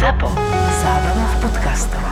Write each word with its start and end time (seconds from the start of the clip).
ZAPO. 0.00 0.32
Zábrná 0.80 1.26
v 1.28 1.36
podcastov. 1.44 2.04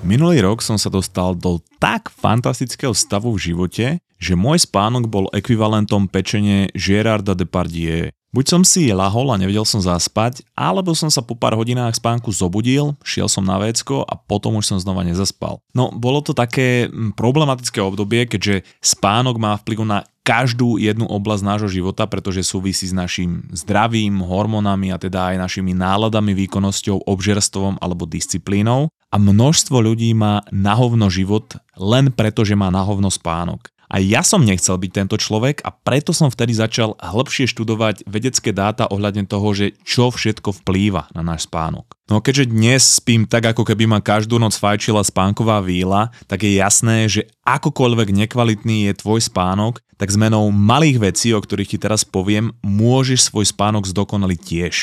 Minulý 0.00 0.40
rok 0.40 0.64
som 0.64 0.80
sa 0.80 0.88
dostal 0.88 1.36
do 1.36 1.60
tak 1.76 2.08
fantastického 2.08 2.96
stavu 2.96 3.36
v 3.36 3.52
živote, 3.52 4.00
že 4.16 4.32
môj 4.32 4.64
spánok 4.64 5.04
bol 5.12 5.28
ekvivalentom 5.36 6.08
pečenie 6.08 6.72
Gérarda 6.72 7.36
Depardieu. 7.36 8.08
Buď 8.32 8.44
som 8.48 8.62
si 8.64 8.88
lahol 8.88 9.28
a 9.28 9.36
nevedel 9.36 9.68
som 9.68 9.84
zaspať, 9.84 10.40
alebo 10.56 10.96
som 10.96 11.12
sa 11.12 11.20
po 11.20 11.36
pár 11.36 11.52
hodinách 11.60 12.00
spánku 12.00 12.32
zobudil, 12.32 12.96
šiel 13.04 13.28
som 13.28 13.44
na 13.44 13.60
vecko 13.60 14.00
a 14.08 14.16
potom 14.16 14.56
už 14.56 14.72
som 14.72 14.80
znova 14.80 15.04
nezaspal. 15.04 15.60
No, 15.76 15.92
bolo 15.92 16.24
to 16.24 16.32
také 16.32 16.88
mm, 16.88 17.12
problematické 17.12 17.84
obdobie, 17.84 18.24
keďže 18.24 18.64
spánok 18.80 19.36
má 19.36 19.60
vplyv 19.60 19.84
na 19.84 20.08
každú 20.22 20.78
jednu 20.78 21.06
oblasť 21.10 21.42
nášho 21.42 21.70
života, 21.70 22.06
pretože 22.06 22.46
súvisí 22.46 22.86
s 22.86 22.94
našim 22.94 23.42
zdravím, 23.50 24.22
hormónami 24.22 24.94
a 24.94 24.98
teda 24.98 25.34
aj 25.34 25.42
našimi 25.42 25.74
náladami, 25.74 26.32
výkonnosťou, 26.46 27.06
obžerstvom 27.06 27.82
alebo 27.82 28.06
disciplínou. 28.06 28.88
A 29.12 29.16
množstvo 29.20 29.82
ľudí 29.82 30.14
má 30.14 30.40
nahovno 30.54 31.12
život 31.12 31.58
len 31.76 32.14
preto, 32.14 32.46
že 32.46 32.56
má 32.56 32.72
nahovno 32.72 33.10
spánok. 33.12 33.68
A 33.92 34.00
ja 34.00 34.24
som 34.24 34.40
nechcel 34.40 34.80
byť 34.80 34.88
tento 34.90 35.20
človek 35.20 35.60
a 35.60 35.68
preto 35.68 36.16
som 36.16 36.32
vtedy 36.32 36.56
začal 36.56 36.96
hĺbšie 36.96 37.44
študovať 37.44 38.08
vedecké 38.08 38.56
dáta 38.56 38.88
ohľadne 38.88 39.28
toho, 39.28 39.52
že 39.52 39.76
čo 39.84 40.08
všetko 40.08 40.64
vplýva 40.64 41.12
na 41.12 41.20
náš 41.20 41.44
spánok. 41.44 41.92
No 42.08 42.24
keďže 42.24 42.56
dnes 42.56 42.80
spím 42.88 43.28
tak, 43.28 43.52
ako 43.52 43.68
keby 43.68 43.84
ma 43.84 44.00
každú 44.00 44.40
noc 44.40 44.56
fajčila 44.56 45.04
spánková 45.04 45.60
víla, 45.60 46.08
tak 46.24 46.48
je 46.48 46.56
jasné, 46.56 47.04
že 47.04 47.28
akokoľvek 47.44 48.16
nekvalitný 48.16 48.88
je 48.88 48.96
tvoj 48.96 49.28
spánok, 49.28 49.84
tak 50.00 50.08
zmenou 50.08 50.48
malých 50.48 51.12
vecí, 51.12 51.36
o 51.36 51.44
ktorých 51.44 51.76
ti 51.76 51.78
teraz 51.78 52.00
poviem, 52.08 52.56
môžeš 52.64 53.28
svoj 53.28 53.52
spánok 53.52 53.84
zdokonaliť 53.84 54.40
tiež. 54.40 54.74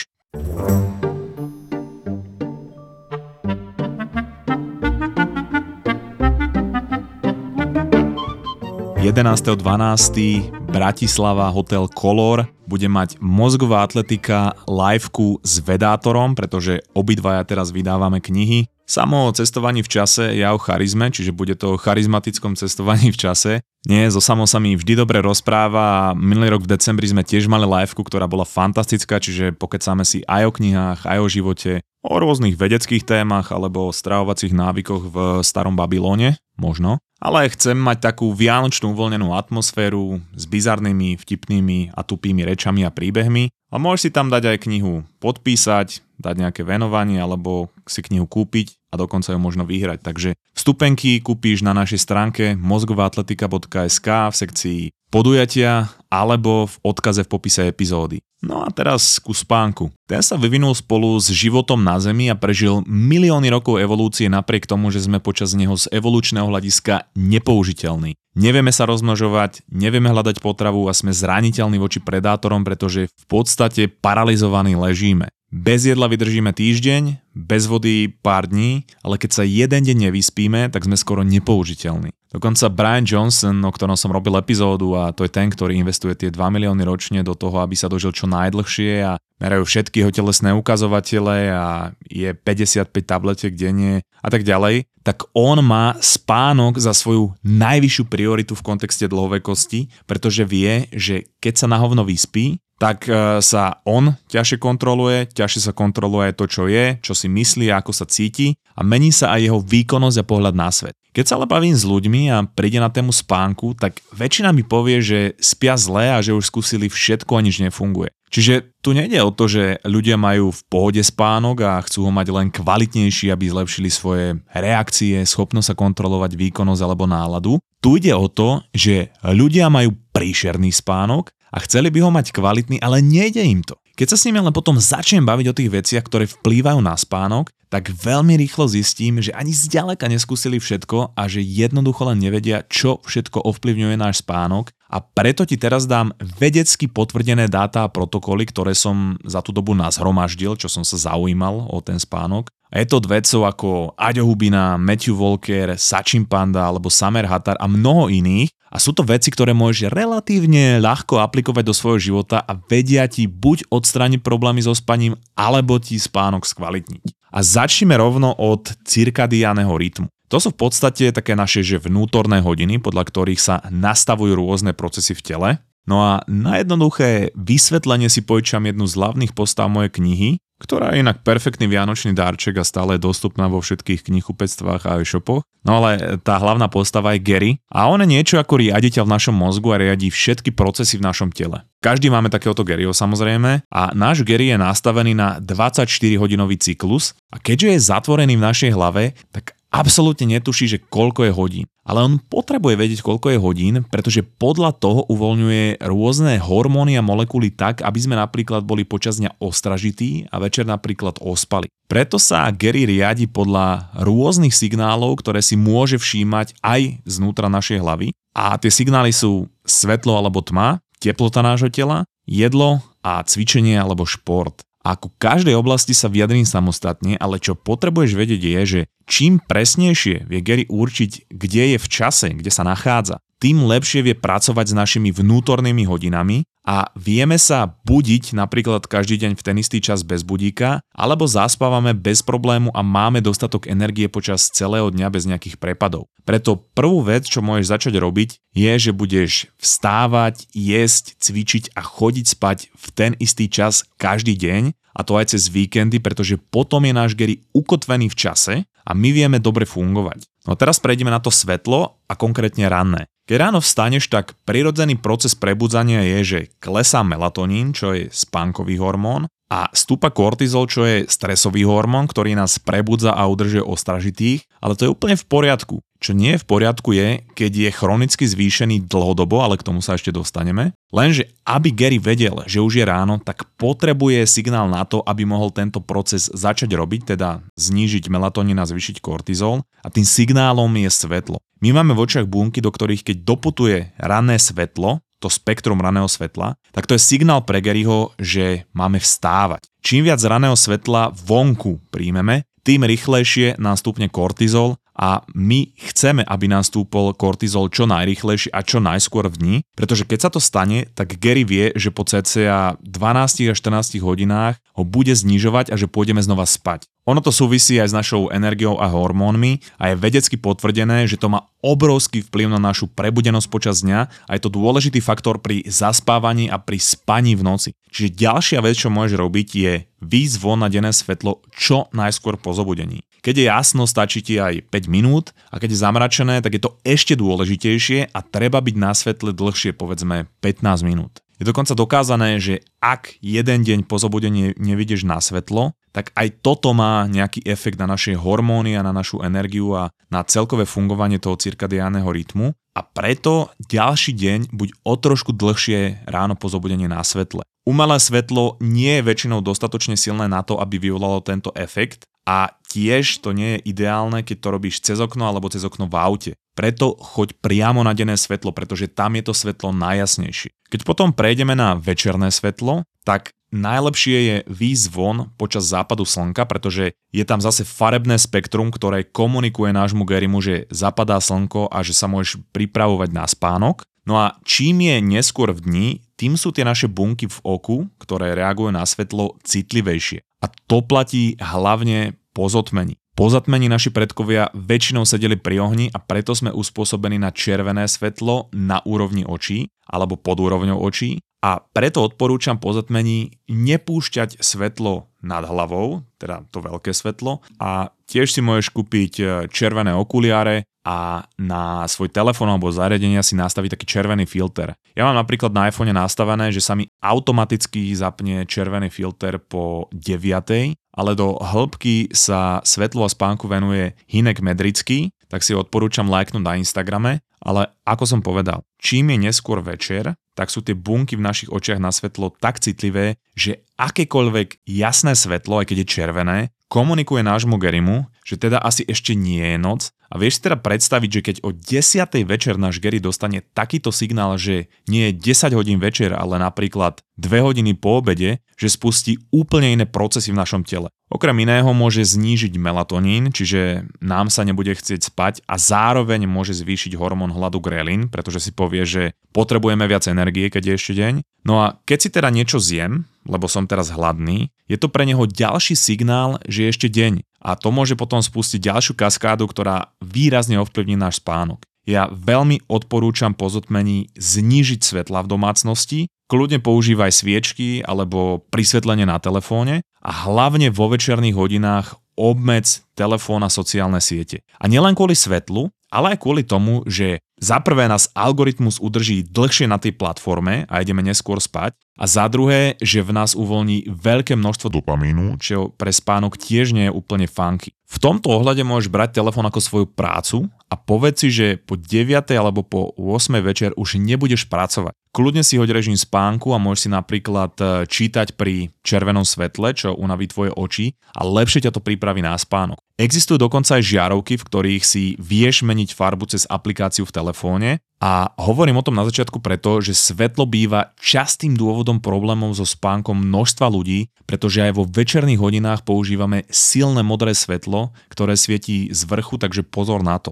11.12. 9.10 10.70
Bratislava 10.70 11.50
Hotel 11.50 11.90
Color 11.90 12.46
bude 12.70 12.86
mať 12.86 13.18
mozgová 13.18 13.82
atletika 13.82 14.54
liveku 14.70 15.42
s 15.42 15.66
vedátorom, 15.66 16.38
pretože 16.38 16.86
obidvaja 16.94 17.42
teraz 17.42 17.74
vydávame 17.74 18.22
knihy. 18.22 18.70
Samo 18.86 19.26
o 19.26 19.34
cestovaní 19.34 19.82
v 19.82 19.90
čase 19.90 20.38
je 20.38 20.46
o 20.46 20.62
charizme, 20.62 21.10
čiže 21.10 21.34
bude 21.34 21.58
to 21.58 21.74
o 21.74 21.82
charizmatickom 21.82 22.54
cestovaní 22.54 23.10
v 23.10 23.18
čase. 23.18 23.52
Nie, 23.90 24.14
zo 24.14 24.22
samo 24.22 24.46
sa 24.46 24.62
mi 24.62 24.78
vždy 24.78 25.02
dobre 25.02 25.26
rozpráva 25.26 26.14
a 26.14 26.14
minulý 26.14 26.54
rok 26.54 26.70
v 26.70 26.78
decembri 26.78 27.10
sme 27.10 27.26
tiež 27.26 27.50
mali 27.50 27.66
liveku, 27.66 28.06
ktorá 28.06 28.30
bola 28.30 28.46
fantastická, 28.46 29.18
čiže 29.18 29.58
pokecáme 29.58 30.06
si 30.06 30.22
aj 30.30 30.44
o 30.46 30.52
knihách, 30.54 31.10
aj 31.10 31.18
o 31.18 31.28
živote, 31.30 31.82
o 32.10 32.16
rôznych 32.18 32.58
vedeckých 32.58 33.06
témach 33.06 33.54
alebo 33.54 33.94
o 33.94 33.96
stravovacích 33.96 34.52
návykoch 34.52 35.04
v 35.14 35.16
starom 35.46 35.78
Babylone, 35.78 36.42
možno 36.58 36.98
ale 37.20 37.52
chcem 37.52 37.76
mať 37.76 38.12
takú 38.12 38.32
vianočnú 38.32 38.96
uvoľnenú 38.96 39.36
atmosféru 39.36 40.24
s 40.32 40.48
bizarnými, 40.48 41.20
vtipnými 41.20 41.92
a 41.92 42.02
tupými 42.02 42.48
rečami 42.48 42.88
a 42.88 42.96
príbehmi. 42.96 43.52
A 43.70 43.76
môžeš 43.78 44.10
si 44.10 44.10
tam 44.16 44.32
dať 44.32 44.56
aj 44.56 44.58
knihu 44.66 45.04
podpísať, 45.20 46.02
dať 46.16 46.36
nejaké 46.40 46.62
venovanie 46.64 47.20
alebo 47.20 47.70
si 47.86 48.00
knihu 48.02 48.26
kúpiť 48.26 48.80
a 48.90 48.98
dokonca 48.98 49.36
ju 49.36 49.40
možno 49.40 49.68
vyhrať. 49.68 50.00
Takže 50.02 50.30
vstupenky 50.60 51.24
kúpíš 51.24 51.64
na 51.64 51.72
našej 51.72 52.04
stránke 52.04 52.60
mozgovatletika.sk 52.60 54.08
v 54.28 54.36
sekcii 54.36 54.82
podujatia 55.08 55.88
alebo 56.12 56.68
v 56.68 56.76
odkaze 56.84 57.24
v 57.24 57.32
popise 57.32 57.64
epizódy. 57.66 58.20
No 58.40 58.64
a 58.64 58.72
teraz 58.72 59.20
ku 59.20 59.36
spánku. 59.36 59.92
Ten 60.08 60.24
sa 60.24 60.40
vyvinul 60.40 60.72
spolu 60.72 61.20
s 61.20 61.28
životom 61.28 61.84
na 61.84 62.00
Zemi 62.00 62.32
a 62.32 62.40
prežil 62.40 62.84
milióny 62.88 63.52
rokov 63.52 63.84
evolúcie 63.84 64.32
napriek 64.32 64.64
tomu, 64.64 64.92
že 64.96 65.04
sme 65.04 65.20
počas 65.20 65.52
neho 65.56 65.76
z 65.76 65.92
evolučného 65.92 66.48
hľadiska 66.48 67.12
nepoužiteľní. 67.20 68.16
Nevieme 68.40 68.72
sa 68.72 68.88
rozmnožovať, 68.88 69.68
nevieme 69.68 70.08
hľadať 70.08 70.40
potravu 70.40 70.88
a 70.88 70.96
sme 70.96 71.12
zraniteľní 71.12 71.76
voči 71.84 72.00
predátorom, 72.00 72.64
pretože 72.64 73.12
v 73.12 73.26
podstate 73.28 73.92
paralizovaní 73.92 74.80
ležíme. 74.80 75.28
Bez 75.50 75.82
jedla 75.90 76.06
vydržíme 76.06 76.54
týždeň, 76.54 77.34
bez 77.34 77.66
vody 77.66 78.14
pár 78.22 78.46
dní, 78.46 78.86
ale 79.02 79.18
keď 79.18 79.42
sa 79.42 79.44
jeden 79.44 79.82
deň 79.82 79.98
nevyspíme, 80.10 80.70
tak 80.70 80.86
sme 80.86 80.94
skoro 80.94 81.26
nepoužiteľní. 81.26 82.14
Dokonca 82.30 82.70
Brian 82.70 83.10
Johnson, 83.10 83.58
o 83.66 83.74
ktorom 83.74 83.98
som 83.98 84.14
robil 84.14 84.38
epizódu 84.38 84.94
a 84.94 85.10
to 85.10 85.26
je 85.26 85.34
ten, 85.34 85.50
ktorý 85.50 85.74
investuje 85.74 86.14
tie 86.14 86.30
2 86.30 86.38
milióny 86.38 86.86
ročne 86.86 87.26
do 87.26 87.34
toho, 87.34 87.66
aby 87.66 87.74
sa 87.74 87.90
dožil 87.90 88.14
čo 88.14 88.30
najdlhšie 88.30 89.02
a 89.02 89.18
merajú 89.42 89.66
všetky 89.66 90.06
jeho 90.06 90.14
telesné 90.14 90.54
ukazovatele 90.54 91.50
a 91.50 91.98
je 92.06 92.30
55 92.30 92.94
tabletiek 93.02 93.58
denne 93.58 94.06
a 94.22 94.28
tak 94.30 94.46
ďalej, 94.46 94.86
tak 95.02 95.26
on 95.34 95.66
má 95.66 95.98
spánok 95.98 96.78
za 96.78 96.94
svoju 96.94 97.34
najvyššiu 97.42 98.06
prioritu 98.06 98.54
v 98.54 98.66
kontexte 98.70 99.10
dlhovekosti, 99.10 100.06
pretože 100.06 100.46
vie, 100.46 100.86
že 100.94 101.26
keď 101.42 101.66
sa 101.66 101.66
na 101.66 101.82
hovno 101.82 102.06
vyspí, 102.06 102.62
tak 102.80 103.06
e, 103.06 103.44
sa 103.44 103.84
on 103.84 104.16
ťažšie 104.32 104.58
kontroluje, 104.58 105.28
ťažšie 105.36 105.70
sa 105.70 105.74
kontroluje 105.76 106.32
to, 106.34 106.48
čo 106.48 106.72
je, 106.72 106.96
čo 107.04 107.12
si 107.12 107.28
myslí 107.28 107.68
a 107.70 107.84
ako 107.84 107.92
sa 107.92 108.08
cíti 108.08 108.56
a 108.74 108.82
mení 108.82 109.12
sa 109.12 109.36
aj 109.36 109.40
jeho 109.44 109.60
výkonnosť 109.60 110.18
a 110.24 110.26
pohľad 110.26 110.56
na 110.56 110.72
svet. 110.72 110.96
Keď 111.12 111.26
sa 111.28 111.36
ale 111.36 111.52
bavím 111.52 111.76
s 111.76 111.84
ľuďmi 111.84 112.32
a 112.32 112.48
príde 112.48 112.80
na 112.80 112.88
tému 112.88 113.12
spánku, 113.12 113.76
tak 113.76 114.00
väčšina 114.16 114.56
mi 114.56 114.64
povie, 114.64 115.04
že 115.04 115.20
spia 115.42 115.76
zle 115.76 116.16
a 116.16 116.24
že 116.24 116.32
už 116.32 116.48
skúsili 116.48 116.88
všetko 116.88 117.34
a 117.36 117.44
nič 117.44 117.60
nefunguje. 117.60 118.14
Čiže 118.30 118.78
tu 118.86 118.94
nejde 118.94 119.18
o 119.26 119.34
to, 119.34 119.50
že 119.50 119.82
ľudia 119.90 120.14
majú 120.14 120.54
v 120.54 120.62
pohode 120.70 121.02
spánok 121.02 121.66
a 121.66 121.82
chcú 121.82 122.06
ho 122.06 122.12
mať 122.14 122.30
len 122.30 122.48
kvalitnejší, 122.54 123.34
aby 123.34 123.50
zlepšili 123.50 123.90
svoje 123.90 124.38
reakcie, 124.54 125.18
schopnosť 125.26 125.74
sa 125.74 125.76
kontrolovať 125.76 126.38
výkonnosť 126.38 126.82
alebo 126.86 127.10
náladu. 127.10 127.58
Tu 127.82 127.98
ide 127.98 128.14
o 128.14 128.30
to, 128.30 128.62
že 128.70 129.10
ľudia 129.26 129.74
majú 129.74 129.98
príšerný 130.14 130.70
spánok 130.70 131.34
a 131.50 131.58
chceli 131.66 131.90
by 131.90 132.00
ho 132.06 132.10
mať 132.14 132.34
kvalitný, 132.34 132.78
ale 132.82 133.02
nejde 133.02 133.42
im 133.42 133.66
to. 133.66 133.78
Keď 134.00 134.16
sa 134.16 134.18
s 134.18 134.26
nimi 134.30 134.40
ale 134.40 134.56
potom 134.56 134.80
začnem 134.80 135.28
baviť 135.28 135.46
o 135.52 135.58
tých 135.60 135.74
veciach, 135.76 136.08
ktoré 136.08 136.24
vplývajú 136.24 136.80
na 136.80 136.96
spánok, 136.96 137.52
tak 137.68 137.92
veľmi 137.92 138.40
rýchlo 138.40 138.66
zistím, 138.66 139.22
že 139.22 139.36
ani 139.36 139.54
zďaleka 139.54 140.10
neskúsili 140.10 140.58
všetko 140.58 141.14
a 141.14 141.24
že 141.30 141.44
jednoducho 141.44 142.08
len 142.08 142.18
nevedia, 142.18 142.66
čo 142.66 142.98
všetko 143.04 143.44
ovplyvňuje 143.46 143.96
náš 144.00 144.26
spánok 144.26 144.74
a 144.90 144.98
preto 145.06 145.46
ti 145.46 145.54
teraz 145.54 145.86
dám 145.86 146.10
vedecky 146.18 146.90
potvrdené 146.90 147.46
dáta 147.46 147.86
a 147.86 147.94
protokoly, 147.94 148.50
ktoré 148.50 148.74
som 148.74 149.22
za 149.22 149.46
tú 149.46 149.54
dobu 149.54 149.78
nazhromaždil, 149.78 150.58
čo 150.58 150.66
som 150.66 150.82
sa 150.82 150.98
zaujímal 150.98 151.70
o 151.70 151.78
ten 151.78 152.02
spánok. 152.02 152.50
A 152.74 152.82
je 152.82 152.90
to 152.90 153.02
od 153.02 153.10
vedcov 153.10 153.42
ako 153.46 153.70
Aďo 153.98 154.26
Hubina, 154.26 154.78
Matthew 154.82 155.18
Walker, 155.18 155.78
Sachin 155.78 156.26
Panda 156.26 156.66
alebo 156.66 156.90
Samer 156.90 157.26
Hatar 157.30 157.58
a 157.58 157.66
mnoho 157.70 158.10
iných, 158.10 158.50
a 158.70 158.78
sú 158.78 158.94
to 158.94 159.02
veci, 159.02 159.34
ktoré 159.34 159.58
môžeš 159.58 159.90
relatívne 159.90 160.78
ľahko 160.78 161.18
aplikovať 161.26 161.64
do 161.66 161.74
svojho 161.74 162.00
života 162.00 162.38
a 162.46 162.54
vedia 162.54 163.10
ti 163.10 163.26
buď 163.26 163.70
odstrániť 163.74 164.22
problémy 164.22 164.62
so 164.62 164.78
spaním, 164.78 165.18
alebo 165.34 165.82
ti 165.82 165.98
spánok 165.98 166.46
skvalitniť. 166.46 167.34
A 167.34 167.42
začneme 167.42 167.98
rovno 167.98 168.34
od 168.38 168.74
cirkadiáneho 168.86 169.74
rytmu. 169.74 170.08
To 170.30 170.38
sú 170.38 170.54
v 170.54 170.62
podstate 170.62 171.10
také 171.10 171.34
naše 171.34 171.66
že 171.66 171.82
vnútorné 171.82 172.46
hodiny, 172.46 172.78
podľa 172.78 173.10
ktorých 173.10 173.42
sa 173.42 173.56
nastavujú 173.74 174.38
rôzne 174.38 174.78
procesy 174.78 175.18
v 175.18 175.26
tele. 175.26 175.50
No 175.90 176.06
a 176.06 176.22
na 176.30 176.62
jednoduché 176.62 177.34
vysvetlenie 177.34 178.14
si 178.14 178.22
pojičam 178.22 178.70
jednu 178.70 178.86
z 178.86 178.94
hlavných 178.94 179.34
postav 179.34 179.74
mojej 179.74 179.90
knihy, 179.90 180.30
ktorá 180.60 180.92
je 180.94 181.02
inak 181.02 181.24
perfektný 181.24 181.72
vianočný 181.72 182.12
darček 182.12 182.60
a 182.60 182.68
stále 182.68 183.00
je 183.00 183.08
dostupná 183.08 183.48
vo 183.48 183.64
všetkých 183.64 184.12
knihkupectvách 184.12 184.84
a 184.86 185.00
e-shopoch. 185.00 185.48
No 185.64 185.84
ale 185.84 186.20
tá 186.24 186.40
hlavná 186.40 186.72
postava 186.72 187.16
je 187.16 187.24
Gary 187.24 187.52
a 187.68 187.92
on 187.92 188.00
je 188.04 188.08
niečo 188.08 188.40
ako 188.40 188.64
riaditeľ 188.64 189.04
v 189.08 189.14
našom 189.16 189.36
mozgu 189.36 189.76
a 189.76 189.82
riadí 189.82 190.08
všetky 190.08 190.56
procesy 190.56 191.00
v 191.00 191.08
našom 191.08 191.36
tele. 191.36 191.68
Každý 191.84 192.12
máme 192.12 192.32
takéhoto 192.32 192.64
Garyho 192.64 192.96
samozrejme 192.96 193.68
a 193.68 193.82
náš 193.96 194.24
Gary 194.24 194.52
je 194.52 194.58
nastavený 194.60 195.16
na 195.16 195.40
24-hodinový 195.40 196.60
cyklus 196.60 197.16
a 197.32 197.40
keďže 197.40 197.68
je 197.76 197.80
zatvorený 197.80 198.36
v 198.40 198.46
našej 198.48 198.72
hlave, 198.76 199.16
tak 199.36 199.59
absolútne 199.70 200.38
netuší, 200.38 200.66
že 200.66 200.82
koľko 200.82 201.30
je 201.30 201.34
hodín. 201.34 201.66
Ale 201.90 202.06
on 202.06 202.22
potrebuje 202.22 202.78
vedieť, 202.78 203.02
koľko 203.02 203.34
je 203.34 203.42
hodín, 203.42 203.76
pretože 203.90 204.22
podľa 204.22 204.78
toho 204.78 205.10
uvoľňuje 205.10 205.82
rôzne 205.82 206.38
hormóny 206.38 206.94
a 206.98 207.06
molekuly 207.06 207.50
tak, 207.50 207.82
aby 207.82 207.98
sme 207.98 208.14
napríklad 208.14 208.62
boli 208.62 208.86
počas 208.86 209.18
dňa 209.18 209.42
ostražití 209.42 210.30
a 210.30 210.38
večer 210.38 210.70
napríklad 210.70 211.18
ospali. 211.18 211.66
Preto 211.90 212.22
sa 212.22 212.46
Gary 212.54 212.86
riadi 212.86 213.26
podľa 213.26 213.90
rôznych 214.06 214.54
signálov, 214.54 215.18
ktoré 215.26 215.42
si 215.42 215.58
môže 215.58 215.98
všímať 215.98 216.62
aj 216.62 217.02
znútra 217.10 217.50
našej 217.50 217.82
hlavy. 217.82 218.14
A 218.38 218.54
tie 218.62 218.70
signály 218.70 219.10
sú 219.10 219.50
svetlo 219.66 220.14
alebo 220.14 220.46
tma, 220.46 220.78
teplota 221.02 221.42
nášho 221.42 221.74
tela, 221.74 222.06
jedlo 222.30 222.86
a 223.02 223.26
cvičenie 223.26 223.74
alebo 223.82 224.06
šport. 224.06 224.62
A 224.80 224.96
ku 224.96 225.12
každej 225.20 225.60
oblasti 225.60 225.92
sa 225.92 226.08
vyjadrím 226.08 226.48
samostatne, 226.48 227.20
ale 227.20 227.38
čo 227.38 227.54
potrebuješ 227.54 228.16
vedieť 228.16 228.42
je, 228.42 228.62
že 228.64 228.82
čím 229.04 229.44
presnejšie 229.44 230.24
vie 230.24 230.40
Gary 230.40 230.66
určiť, 230.72 231.28
kde 231.28 231.76
je 231.76 231.78
v 231.78 231.88
čase, 231.92 232.32
kde 232.32 232.48
sa 232.48 232.64
nachádza, 232.64 233.20
tým 233.40 233.64
lepšie 233.64 234.04
vie 234.04 234.16
pracovať 234.20 234.72
s 234.72 234.78
našimi 234.78 235.10
vnútornými 235.16 235.88
hodinami 235.88 236.44
a 236.68 236.92
vieme 236.94 237.40
sa 237.40 237.66
budiť 237.66 238.36
napríklad 238.36 238.86
každý 238.86 239.16
deň 239.16 239.40
v 239.40 239.42
ten 239.42 239.56
istý 239.58 239.80
čas 239.80 240.04
bez 240.04 240.28
budíka, 240.28 240.84
alebo 240.92 241.26
zaspávame 241.26 241.96
bez 241.96 242.22
problému 242.22 242.70
a 242.76 242.84
máme 242.84 243.24
dostatok 243.24 243.66
energie 243.72 244.12
počas 244.12 244.52
celého 244.52 244.92
dňa 244.92 245.08
bez 245.10 245.24
nejakých 245.26 245.58
prepadov. 245.58 246.12
Preto 246.28 246.62
prvú 246.78 247.02
vec, 247.02 247.26
čo 247.26 247.40
môžeš 247.40 247.74
začať 247.74 247.94
robiť, 247.98 248.30
je, 248.54 248.72
že 248.76 248.92
budeš 248.94 249.50
vstávať, 249.58 250.46
jesť, 250.52 251.18
cvičiť 251.18 251.74
a 251.74 251.82
chodiť 251.82 252.26
spať 252.28 252.58
v 252.76 252.86
ten 252.94 253.12
istý 253.18 253.50
čas 253.50 253.88
každý 253.98 254.36
deň 254.38 254.76
a 254.94 255.02
to 255.02 255.16
aj 255.16 255.32
cez 255.34 255.48
víkendy, 255.48 256.04
pretože 256.04 256.36
potom 256.38 256.84
je 256.84 256.94
náš 256.94 257.16
Gary 257.16 257.42
ukotvený 257.56 258.12
v 258.12 258.20
čase 258.20 258.56
a 258.68 258.92
my 258.94 259.10
vieme 259.16 259.40
dobre 259.40 259.64
fungovať. 259.64 260.28
No 260.46 260.58
teraz 260.58 260.82
prejdeme 260.82 261.14
na 261.14 261.22
to 261.22 261.30
svetlo 261.30 262.02
a 262.10 262.14
konkrétne 262.18 262.66
ranné. 262.68 263.06
Keď 263.30 263.38
ráno 263.38 263.62
vstaneš, 263.62 264.10
tak 264.10 264.34
prirodzený 264.42 264.98
proces 264.98 265.38
prebudzania 265.38 266.02
je, 266.02 266.20
že 266.26 266.40
klesá 266.58 267.06
melatonín, 267.06 267.78
čo 267.78 267.94
je 267.94 268.10
spánkový 268.10 268.82
hormón, 268.82 269.30
a 269.54 269.70
stúpa 269.70 270.10
kortizol, 270.10 270.66
čo 270.66 270.82
je 270.82 271.06
stresový 271.06 271.62
hormón, 271.62 272.10
ktorý 272.10 272.34
nás 272.34 272.58
prebudza 272.58 273.14
a 273.14 273.30
udržuje 273.30 273.62
ostražitých, 273.62 274.50
ale 274.58 274.74
to 274.74 274.90
je 274.90 274.94
úplne 274.98 275.14
v 275.14 275.26
poriadku. 275.30 275.78
Čo 276.00 276.16
nie 276.16 276.36
je 276.36 276.42
v 276.42 276.48
poriadku 276.48 276.96
je, 276.96 277.28
keď 277.36 277.52
je 277.68 277.70
chronicky 277.76 278.24
zvýšený 278.24 278.88
dlhodobo, 278.88 279.44
ale 279.44 279.60
k 279.60 279.68
tomu 279.68 279.84
sa 279.84 280.00
ešte 280.00 280.16
dostaneme. 280.16 280.72
Lenže 280.96 281.28
aby 281.44 281.76
Gary 281.76 282.00
vedel, 282.00 282.40
že 282.48 282.64
už 282.64 282.80
je 282.80 282.86
ráno, 282.88 283.20
tak 283.20 283.44
potrebuje 283.60 284.24
signál 284.24 284.72
na 284.72 284.88
to, 284.88 285.04
aby 285.04 285.28
mohol 285.28 285.52
tento 285.52 285.84
proces 285.84 286.32
začať 286.32 286.72
robiť, 286.72 287.16
teda 287.16 287.44
znížiť 287.60 288.08
melatonín 288.08 288.56
a 288.64 288.66
zvýšiť 288.66 289.04
kortizol 289.04 289.68
a 289.84 289.88
tým 289.92 290.08
signálom 290.08 290.72
je 290.72 290.88
svetlo. 290.88 291.44
My 291.60 291.76
máme 291.76 291.92
v 291.92 292.08
očiach 292.08 292.32
bunky, 292.32 292.64
do 292.64 292.72
ktorých 292.72 293.04
keď 293.04 293.18
doputuje 293.28 293.92
rané 294.00 294.40
svetlo, 294.40 295.04
to 295.20 295.28
spektrum 295.28 295.84
raného 295.84 296.08
svetla, 296.08 296.56
tak 296.72 296.88
to 296.88 296.96
je 296.96 297.04
signál 297.04 297.44
pre 297.44 297.60
Garyho, 297.60 298.16
že 298.16 298.64
máme 298.72 299.04
vstávať. 299.04 299.68
Čím 299.84 300.08
viac 300.08 300.24
raného 300.24 300.56
svetla 300.56 301.12
vonku 301.12 301.84
príjmeme, 301.92 302.48
tým 302.64 302.88
rýchlejšie 302.88 303.60
nám 303.60 303.76
kortizol 304.12 304.80
a 305.00 305.24
my 305.32 305.72
chceme, 305.80 306.28
aby 306.28 306.52
nám 306.52 306.68
stúpol 306.68 307.16
kortizol 307.16 307.72
čo 307.72 307.88
najrýchlejšie 307.88 308.52
a 308.52 308.60
čo 308.60 308.84
najskôr 308.84 309.32
v 309.32 309.40
dni, 309.40 309.56
pretože 309.80 310.04
keď 310.04 310.20
sa 310.20 310.30
to 310.30 310.44
stane, 310.44 310.92
tak 310.92 311.16
Gary 311.16 311.48
vie, 311.48 311.72
že 311.80 311.96
po 311.96 312.04
cca 312.04 312.76
12 312.84 313.48
až 313.48 313.58
14 313.58 314.04
hodinách 314.04 314.60
ho 314.76 314.84
bude 314.84 315.16
znižovať 315.16 315.72
a 315.72 315.80
že 315.80 315.88
pôjdeme 315.88 316.20
znova 316.20 316.44
spať. 316.44 316.92
Ono 317.08 317.24
to 317.24 317.32
súvisí 317.32 317.80
aj 317.80 317.90
s 317.90 317.98
našou 317.98 318.28
energiou 318.30 318.76
a 318.78 318.92
hormónmi 318.92 319.64
a 319.80 319.92
je 319.92 320.00
vedecky 320.00 320.36
potvrdené, 320.36 321.08
že 321.08 321.16
to 321.16 321.32
má 321.32 321.48
obrovský 321.64 322.22
vplyv 322.28 322.52
na 322.54 322.60
našu 322.60 322.92
prebudenosť 322.92 323.48
počas 323.48 323.82
dňa 323.82 324.00
a 324.28 324.32
je 324.36 324.42
to 324.44 324.52
dôležitý 324.52 325.00
faktor 325.00 325.40
pri 325.40 325.64
zaspávaní 325.66 326.52
a 326.52 326.60
pri 326.60 326.78
spaní 326.78 327.34
v 327.40 327.46
noci. 327.48 327.70
Čiže 327.90 328.16
ďalšia 328.20 328.60
vec, 328.62 328.76
čo 328.78 328.94
môžeš 328.94 329.16
robiť 329.16 329.48
je 329.56 329.74
výjsť 330.04 330.36
von 330.38 330.60
na 330.62 330.68
denné 330.68 330.94
svetlo 330.94 331.42
čo 331.56 331.88
najskôr 331.96 332.38
po 332.38 332.54
zobudení. 332.54 333.02
Keď 333.20 333.36
je 333.36 333.46
jasno, 333.52 333.84
stačí 333.84 334.24
ti 334.24 334.40
aj 334.40 334.72
5 334.72 334.88
minút 334.88 335.36
a 335.52 335.60
keď 335.60 335.76
je 335.76 335.84
zamračené, 335.84 336.36
tak 336.40 336.56
je 336.56 336.64
to 336.64 336.80
ešte 336.88 337.20
dôležitejšie 337.20 338.16
a 338.16 338.20
treba 338.24 338.64
byť 338.64 338.76
na 338.80 338.96
svetle 338.96 339.36
dlhšie, 339.36 339.76
povedzme 339.76 340.32
15 340.40 340.88
minút. 340.88 341.20
Je 341.40 341.48
dokonca 341.48 341.72
dokázané, 341.72 342.40
že 342.40 342.64
ak 342.84 343.16
jeden 343.24 343.64
deň 343.64 343.88
po 343.88 343.96
zobudení 343.96 344.56
nevidíš 344.60 345.08
na 345.08 345.24
svetlo, 345.24 345.72
tak 345.92 346.14
aj 346.14 346.46
toto 346.46 346.72
má 346.72 347.10
nejaký 347.10 347.46
efekt 347.46 347.82
na 347.82 347.90
naše 347.90 348.14
hormóny 348.14 348.78
a 348.78 348.86
na 348.86 348.94
našu 348.94 349.22
energiu 349.26 349.74
a 349.74 349.90
na 350.10 350.22
celkové 350.26 350.66
fungovanie 350.70 351.18
toho 351.18 351.38
cirkadiánneho 351.38 352.10
rytmu 352.10 352.54
a 352.78 352.82
preto 352.86 353.52
ďalší 353.68 354.16
deň 354.16 354.40
buď 354.54 354.70
o 354.86 354.94
trošku 354.96 355.36
dlhšie 355.36 356.08
ráno 356.08 356.38
po 356.38 356.48
zobudení 356.48 356.88
na 356.88 357.02
svetle. 357.04 357.44
Umelé 357.68 358.02
svetlo 358.02 358.58
nie 358.64 358.98
je 358.98 359.06
väčšinou 359.06 359.46
dostatočne 359.46 360.00
silné 360.00 360.26
na 360.26 360.42
to, 360.42 360.58
aby 360.58 360.82
vyvolalo 360.82 361.22
tento 361.22 361.54
efekt 361.54 362.08
a 362.26 362.54
tiež 362.70 363.26
to 363.26 363.34
nie 363.34 363.58
je 363.58 363.74
ideálne, 363.74 364.22
keď 364.22 364.38
to 364.38 364.50
robíš 364.54 364.76
cez 364.86 365.02
okno 365.02 365.26
alebo 365.26 365.50
cez 365.50 365.66
okno 365.66 365.90
v 365.90 365.96
aute. 365.98 366.32
Preto 366.54 366.94
choď 366.98 367.34
priamo 367.42 367.82
na 367.82 367.98
denné 367.98 368.20
svetlo, 368.20 368.54
pretože 368.54 368.92
tam 368.92 369.18
je 369.18 369.24
to 369.26 369.34
svetlo 369.34 369.74
najjasnejšie. 369.74 370.54
Keď 370.70 370.82
potom 370.86 371.10
prejdeme 371.10 371.58
na 371.58 371.74
večerné 371.74 372.30
svetlo, 372.30 372.86
tak 373.02 373.34
najlepšie 373.50 374.18
je 374.18 374.36
výjsť 374.50 374.86
von 374.94 375.34
počas 375.36 375.70
západu 375.70 376.06
slnka, 376.06 376.46
pretože 376.46 376.94
je 377.10 377.24
tam 377.26 377.42
zase 377.42 377.66
farebné 377.66 378.18
spektrum, 378.18 378.70
ktoré 378.70 379.06
komunikuje 379.06 379.74
nášmu 379.74 380.06
Gerimu, 380.06 380.40
že 380.42 380.70
zapadá 380.70 381.18
slnko 381.18 381.70
a 381.70 381.82
že 381.82 381.94
sa 381.94 382.06
môžeš 382.06 382.42
pripravovať 382.54 383.10
na 383.14 383.26
spánok. 383.26 383.86
No 384.10 384.18
a 384.18 384.42
čím 384.42 384.90
je 384.90 384.98
neskôr 385.06 385.54
v 385.54 385.62
dni, 385.62 385.88
tým 386.18 386.34
sú 386.34 386.50
tie 386.50 386.66
naše 386.66 386.90
bunky 386.90 387.30
v 387.30 387.38
oku, 387.46 387.86
ktoré 388.02 388.34
reagujú 388.34 388.74
na 388.74 388.82
svetlo, 388.82 389.38
citlivejšie. 389.46 390.26
A 390.42 390.50
to 390.50 390.82
platí 390.82 391.38
hlavne 391.38 392.18
po 392.34 392.50
zotmení. 392.50 392.98
Po 393.20 393.28
zatmení 393.28 393.68
naši 393.68 393.92
predkovia 393.92 394.48
väčšinou 394.56 395.04
sedeli 395.04 395.36
pri 395.36 395.60
ohni 395.60 395.92
a 395.92 396.00
preto 396.00 396.32
sme 396.32 396.56
uspôsobení 396.56 397.20
na 397.20 397.36
červené 397.36 397.84
svetlo 397.84 398.48
na 398.56 398.80
úrovni 398.88 399.28
očí 399.28 399.68
alebo 399.84 400.16
pod 400.16 400.40
úrovňou 400.40 400.80
očí 400.80 401.20
a 401.40 401.64
preto 401.72 402.04
odporúčam 402.04 402.60
po 402.60 402.76
zatmení 402.76 403.40
nepúšťať 403.48 404.44
svetlo 404.44 405.08
nad 405.24 405.44
hlavou, 405.48 406.04
teda 406.20 406.44
to 406.52 406.60
veľké 406.60 406.92
svetlo 406.92 407.44
a 407.60 407.92
tiež 408.08 408.32
si 408.32 408.44
môžeš 408.44 408.72
kúpiť 408.72 409.14
e, 409.20 409.24
červené 409.52 409.96
okuliare 409.96 410.68
a 410.84 411.28
na 411.36 411.84
svoj 411.88 412.08
telefón 412.12 412.52
alebo 412.52 412.72
zariadenia 412.72 413.24
si 413.24 413.36
nastaviť 413.36 413.76
taký 413.76 413.86
červený 413.88 414.28
filter. 414.28 414.76
Ja 414.96 415.08
mám 415.08 415.20
napríklad 415.20 415.52
na 415.52 415.68
iPhone 415.68 415.92
nastavené, 415.92 416.56
že 416.56 416.64
sa 416.64 416.76
mi 416.76 416.88
automaticky 417.04 417.92
zapne 417.96 418.48
červený 418.48 418.92
filter 418.92 419.40
po 419.40 419.92
9 419.92 420.76
ale 421.00 421.16
do 421.16 421.40
hĺbky 421.40 422.12
sa 422.12 422.60
svetlo 422.68 423.08
a 423.08 423.10
spánku 423.10 423.48
venuje 423.48 423.96
Hinek 424.12 424.44
Medrický, 424.44 425.16
tak 425.32 425.48
si 425.48 425.56
odporúčam 425.56 426.12
lajknúť 426.12 426.44
na 426.44 426.60
Instagrame, 426.60 427.24
ale 427.40 427.72
ako 427.88 428.04
som 428.04 428.20
povedal, 428.20 428.66
čím 428.80 429.12
je 429.14 429.30
neskôr 429.30 429.60
večer, 429.60 430.16
tak 430.34 430.48
sú 430.48 430.64
tie 430.64 430.74
bunky 430.74 431.20
v 431.20 431.26
našich 431.28 431.52
očiach 431.52 431.84
na 431.84 431.92
svetlo 431.92 432.32
tak 432.40 432.64
citlivé, 432.64 433.20
že 433.36 433.68
akékoľvek 433.76 434.64
jasné 434.64 435.14
svetlo, 435.14 435.60
aj 435.60 435.68
keď 435.68 435.78
je 435.84 435.92
červené, 435.92 436.38
komunikuje 436.72 437.20
nášmu 437.20 437.60
Gerimu, 437.60 438.08
že 438.24 438.40
teda 438.40 438.64
asi 438.64 438.88
ešte 438.88 439.14
nie 439.20 439.44
je 439.44 439.60
noc 439.60 439.92
a 440.10 440.18
vieš 440.18 440.42
si 440.42 440.46
teda 440.50 440.58
predstaviť, 440.58 441.10
že 441.10 441.22
keď 441.22 441.36
o 441.46 441.54
10. 441.54 442.26
večer 442.26 442.58
náš 442.58 442.82
Gary 442.82 442.98
dostane 442.98 443.46
takýto 443.54 443.94
signál, 443.94 444.42
že 444.42 444.66
nie 444.90 445.14
je 445.14 445.38
10 445.38 445.54
hodín 445.54 445.78
večer, 445.78 446.18
ale 446.18 446.42
napríklad 446.42 447.06
2 447.22 447.46
hodiny 447.46 447.78
po 447.78 448.02
obede, 448.02 448.42
že 448.58 448.74
spustí 448.74 449.22
úplne 449.30 449.78
iné 449.78 449.86
procesy 449.86 450.34
v 450.34 450.40
našom 450.42 450.66
tele. 450.66 450.90
Okrem 451.10 451.42
iného 451.42 451.70
môže 451.74 452.06
znížiť 452.06 452.54
melatonín, 452.62 453.34
čiže 453.34 453.86
nám 454.02 454.30
sa 454.30 454.46
nebude 454.46 454.74
chcieť 454.78 455.10
spať 455.10 455.34
a 455.50 455.58
zároveň 455.58 456.30
môže 456.30 456.54
zvýšiť 456.58 456.94
hormón 456.98 457.34
hladu 457.34 457.58
grelin, 457.62 458.10
pretože 458.10 458.50
si 458.50 458.52
povie, 458.54 458.86
že 458.86 459.04
potrebujeme 459.34 459.86
viac 459.90 460.06
energie, 460.06 460.50
keď 460.54 460.64
je 460.70 460.78
ešte 460.78 460.94
deň. 460.98 461.14
No 461.46 461.66
a 461.66 461.82
keď 461.86 461.98
si 461.98 462.10
teda 462.14 462.30
niečo 462.30 462.62
zjem, 462.62 463.10
lebo 463.26 463.50
som 463.50 463.66
teraz 463.66 463.90
hladný, 463.90 464.54
je 464.70 464.78
to 464.78 464.90
pre 464.90 465.06
neho 465.06 465.26
ďalší 465.26 465.74
signál, 465.74 466.38
že 466.46 466.66
je 466.66 466.72
ešte 466.74 466.88
deň. 466.94 467.26
A 467.40 467.56
to 467.56 467.72
môže 467.72 467.96
potom 467.96 468.20
spustiť 468.20 468.68
ďalšiu 468.68 468.94
kaskádu, 469.00 469.48
ktorá 469.48 469.96
výrazne 470.04 470.60
ovplyvní 470.60 471.00
náš 471.00 471.24
spánok. 471.24 471.64
Ja 471.88 472.12
veľmi 472.12 472.70
odporúčam 472.70 473.34
po 473.34 473.50
zotmení 473.50 474.14
znížiť 474.14 474.84
svetla 474.84 475.26
v 475.26 475.32
domácnosti, 475.32 476.00
kľudne 476.30 476.62
používaj 476.62 477.10
sviečky 477.10 477.82
alebo 477.82 478.46
prisvetlenie 478.54 479.10
na 479.10 479.18
telefóne 479.18 479.82
a 480.04 480.12
hlavne 480.30 480.70
vo 480.70 480.92
večerných 480.92 481.34
hodinách 481.34 481.98
obmedz 482.20 482.86
telefón 482.94 483.42
a 483.48 483.50
sociálne 483.50 484.04
siete. 484.04 484.44
A 484.60 484.68
nielen 484.68 484.94
kvôli 484.94 485.16
svetlu, 485.16 485.72
ale 485.90 486.14
aj 486.14 486.22
kvôli 486.22 486.46
tomu, 486.46 486.86
že 486.86 487.24
za 487.40 487.58
prvé 487.64 487.88
nás 487.88 488.12
algoritmus 488.12 488.84
udrží 488.84 489.24
dlhšie 489.24 489.66
na 489.72 489.80
tej 489.80 489.96
platforme 489.96 490.68
a 490.68 490.84
ideme 490.84 491.00
neskôr 491.00 491.40
spať 491.40 491.76
a 492.00 492.08
za 492.08 492.28
druhé, 492.32 492.80
že 492.80 493.04
v 493.04 493.12
nás 493.12 493.36
uvoľní 493.36 493.92
veľké 493.92 494.36
množstvo 494.36 494.72
dopamínu, 494.72 495.40
čo 495.40 495.72
pre 495.76 495.92
spánok 495.92 496.40
tiež 496.40 496.76
nie 496.76 496.88
je 496.88 496.96
úplne 496.96 497.28
funky. 497.28 497.76
V 497.88 497.98
tomto 498.00 498.32
ohľade 498.32 498.64
môžeš 498.64 498.92
brať 498.92 499.20
telefón 499.20 499.48
ako 499.48 499.60
svoju 499.60 499.88
prácu 499.88 500.52
a 500.68 500.76
povedz 500.80 501.26
si, 501.26 501.30
že 501.32 501.48
po 501.60 501.76
9. 501.76 502.12
alebo 502.36 502.64
po 502.64 502.92
8. 502.96 503.40
večer 503.44 503.72
už 503.76 504.00
nebudeš 504.00 504.48
pracovať. 504.48 504.96
Kľudne 505.10 505.42
si 505.42 505.58
hoď 505.58 505.74
režim 505.74 505.98
spánku 505.98 506.54
a 506.54 506.62
môžeš 506.62 506.86
si 506.86 506.90
napríklad 506.94 507.58
e, 507.58 507.90
čítať 507.90 508.38
pri 508.38 508.70
červenom 508.86 509.26
svetle, 509.26 509.74
čo 509.74 509.98
unaví 509.98 510.30
tvoje 510.30 510.54
oči 510.54 510.94
a 511.18 511.26
lepšie 511.26 511.66
ťa 511.66 511.74
to 511.74 511.82
pripraví 511.82 512.22
na 512.22 512.38
spánok. 512.38 512.78
Existujú 512.94 513.42
dokonca 513.42 513.82
aj 513.82 513.90
žiarovky, 513.90 514.38
v 514.38 514.46
ktorých 514.46 514.84
si 514.86 515.18
vieš 515.18 515.66
meniť 515.66 515.98
farbu 515.98 516.30
cez 516.30 516.46
aplikáciu 516.46 517.10
v 517.10 517.16
telefóne 517.16 517.70
a 517.98 518.30
hovorím 518.38 518.80
o 518.80 518.86
tom 518.86 518.94
na 518.94 519.02
začiatku 519.02 519.42
preto, 519.42 519.82
že 519.82 519.98
svetlo 519.98 520.46
býva 520.46 520.94
častým 521.02 521.58
dôvodom 521.58 521.98
problémov 521.98 522.54
so 522.54 522.68
spánkom 522.70 523.18
množstva 523.18 523.66
ľudí, 523.66 524.14
pretože 524.30 524.62
aj 524.62 524.78
vo 524.78 524.86
večerných 524.86 525.42
hodinách 525.42 525.82
používame 525.90 526.46
silné 526.54 527.02
modré 527.02 527.34
svetlo, 527.34 527.98
ktoré 528.14 528.38
svietí 528.38 528.94
z 528.94 529.02
vrchu, 529.10 529.42
takže 529.42 529.66
pozor 529.66 530.06
na 530.06 530.22
to. 530.22 530.30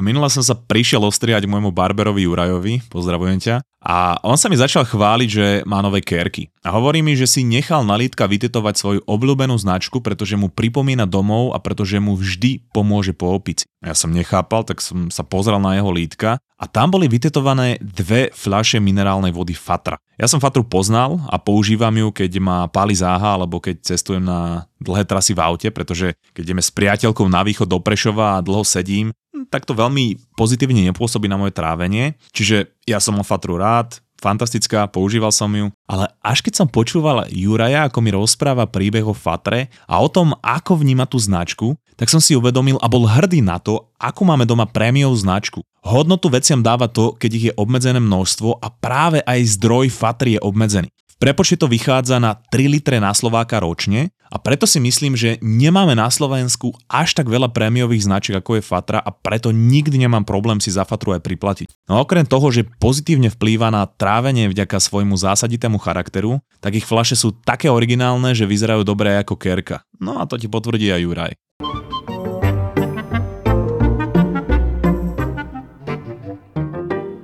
Minula 0.00 0.32
som 0.32 0.40
sa 0.40 0.56
prišiel 0.56 1.04
ostriať 1.04 1.44
môjmu 1.44 1.74
barberovi 1.74 2.24
Jurajovi, 2.24 2.86
pozdravujem 2.88 3.38
ťa, 3.42 3.56
a 3.82 4.14
on 4.22 4.38
sa 4.38 4.46
mi 4.46 4.54
začal 4.54 4.86
chváliť, 4.86 5.28
že 5.28 5.46
má 5.66 5.82
nové 5.82 5.98
kerky. 6.06 6.46
A 6.62 6.70
hovorí 6.70 7.02
mi, 7.02 7.18
že 7.18 7.26
si 7.26 7.42
nechal 7.42 7.82
na 7.82 7.98
lítka 7.98 8.30
vytetovať 8.30 8.74
svoju 8.78 9.00
obľúbenú 9.10 9.58
značku, 9.58 9.98
pretože 9.98 10.38
mu 10.38 10.46
pripomína 10.46 11.02
domov 11.02 11.50
a 11.50 11.58
pretože 11.58 11.98
mu 11.98 12.14
vždy 12.14 12.62
pomôže 12.70 13.10
po 13.10 13.34
opici. 13.34 13.66
Ja 13.82 13.98
som 13.98 14.14
nechápal, 14.14 14.62
tak 14.62 14.78
som 14.78 15.10
sa 15.10 15.26
pozrel 15.26 15.58
na 15.58 15.74
jeho 15.74 15.90
lítka 15.90 16.38
a 16.38 16.64
tam 16.70 16.94
boli 16.94 17.10
vytetované 17.10 17.82
dve 17.82 18.30
fľaše 18.30 18.78
minerálnej 18.78 19.34
vody 19.34 19.58
Fatra. 19.58 19.98
Ja 20.14 20.30
som 20.30 20.38
Fatru 20.38 20.62
poznal 20.62 21.18
a 21.26 21.42
používam 21.42 21.90
ju, 21.90 22.14
keď 22.14 22.38
ma 22.38 22.70
páli 22.70 22.94
záha 22.94 23.34
alebo 23.34 23.58
keď 23.58 23.82
cestujem 23.82 24.22
na 24.22 24.70
dlhé 24.78 25.02
trasy 25.02 25.34
v 25.34 25.42
aute, 25.42 25.68
pretože 25.74 26.14
keď 26.30 26.42
ideme 26.54 26.62
s 26.62 26.70
priateľkou 26.70 27.26
na 27.26 27.42
východ 27.42 27.66
do 27.66 27.82
Prešova 27.82 28.38
a 28.38 28.44
dlho 28.46 28.62
sedím, 28.62 29.10
tak 29.48 29.66
to 29.66 29.74
veľmi 29.74 30.20
pozitívne 30.36 30.84
nepôsobí 30.92 31.26
na 31.26 31.38
moje 31.38 31.54
trávenie. 31.56 32.18
Čiže 32.34 32.70
ja 32.86 32.98
som 32.98 33.18
o 33.18 33.24
Fatru 33.24 33.58
rád, 33.58 34.02
fantastická, 34.22 34.86
používal 34.86 35.34
som 35.34 35.50
ju, 35.50 35.74
ale 35.90 36.06
až 36.22 36.46
keď 36.46 36.62
som 36.62 36.68
počúval 36.70 37.26
Juraja, 37.26 37.90
ako 37.90 37.98
mi 37.98 38.14
rozpráva 38.14 38.70
príbeh 38.70 39.02
o 39.02 39.10
Fatre 39.10 39.66
a 39.90 39.98
o 39.98 40.06
tom, 40.06 40.38
ako 40.38 40.78
vníma 40.78 41.10
tú 41.10 41.18
značku, 41.18 41.74
tak 41.98 42.06
som 42.06 42.22
si 42.22 42.38
uvedomil 42.38 42.78
a 42.78 42.86
bol 42.86 43.02
hrdý 43.02 43.42
na 43.42 43.58
to, 43.58 43.90
ako 43.98 44.22
máme 44.22 44.46
doma 44.46 44.70
prémiovú 44.70 45.18
značku. 45.18 45.66
Hodnotu 45.82 46.30
veciam 46.30 46.62
dáva 46.62 46.86
to, 46.86 47.18
keď 47.18 47.30
ich 47.34 47.44
je 47.50 47.56
obmedzené 47.58 47.98
množstvo 47.98 48.62
a 48.62 48.70
práve 48.70 49.18
aj 49.26 49.58
zdroj 49.58 49.90
Fatry 49.90 50.38
je 50.38 50.40
obmedzený. 50.40 50.88
V 51.10 51.14
prepočte 51.18 51.58
to 51.58 51.66
vychádza 51.66 52.22
na 52.22 52.38
3 52.38 52.70
litre 52.70 53.02
na 53.02 53.10
Slováka 53.10 53.58
ročne 53.58 54.14
a 54.32 54.40
preto 54.40 54.64
si 54.64 54.80
myslím, 54.80 55.12
že 55.12 55.36
nemáme 55.44 55.92
na 55.92 56.08
Slovensku 56.08 56.72
až 56.88 57.12
tak 57.12 57.28
veľa 57.28 57.52
prémiových 57.52 58.08
značiek 58.08 58.40
ako 58.40 58.56
je 58.56 58.62
Fatra 58.64 58.96
a 58.96 59.12
preto 59.12 59.52
nikdy 59.52 60.08
nemám 60.08 60.24
problém 60.24 60.56
si 60.56 60.72
za 60.72 60.88
Fatru 60.88 61.12
aj 61.12 61.20
priplatiť. 61.20 61.68
No 61.84 62.00
okrem 62.00 62.24
toho, 62.24 62.48
že 62.48 62.64
pozitívne 62.64 63.28
vplýva 63.28 63.68
na 63.68 63.84
trávenie 63.84 64.48
vďaka 64.48 64.80
svojmu 64.80 65.20
zásaditému 65.20 65.76
charakteru, 65.76 66.40
tak 66.64 66.80
ich 66.80 66.88
flaše 66.88 67.12
sú 67.12 67.36
také 67.44 67.68
originálne, 67.68 68.32
že 68.32 68.48
vyzerajú 68.48 68.88
dobre 68.88 69.20
ako 69.20 69.36
kerka. 69.36 69.84
No 70.00 70.16
a 70.16 70.24
to 70.24 70.40
ti 70.40 70.48
potvrdí 70.48 70.88
aj 70.88 71.00
Juraj. 71.04 71.32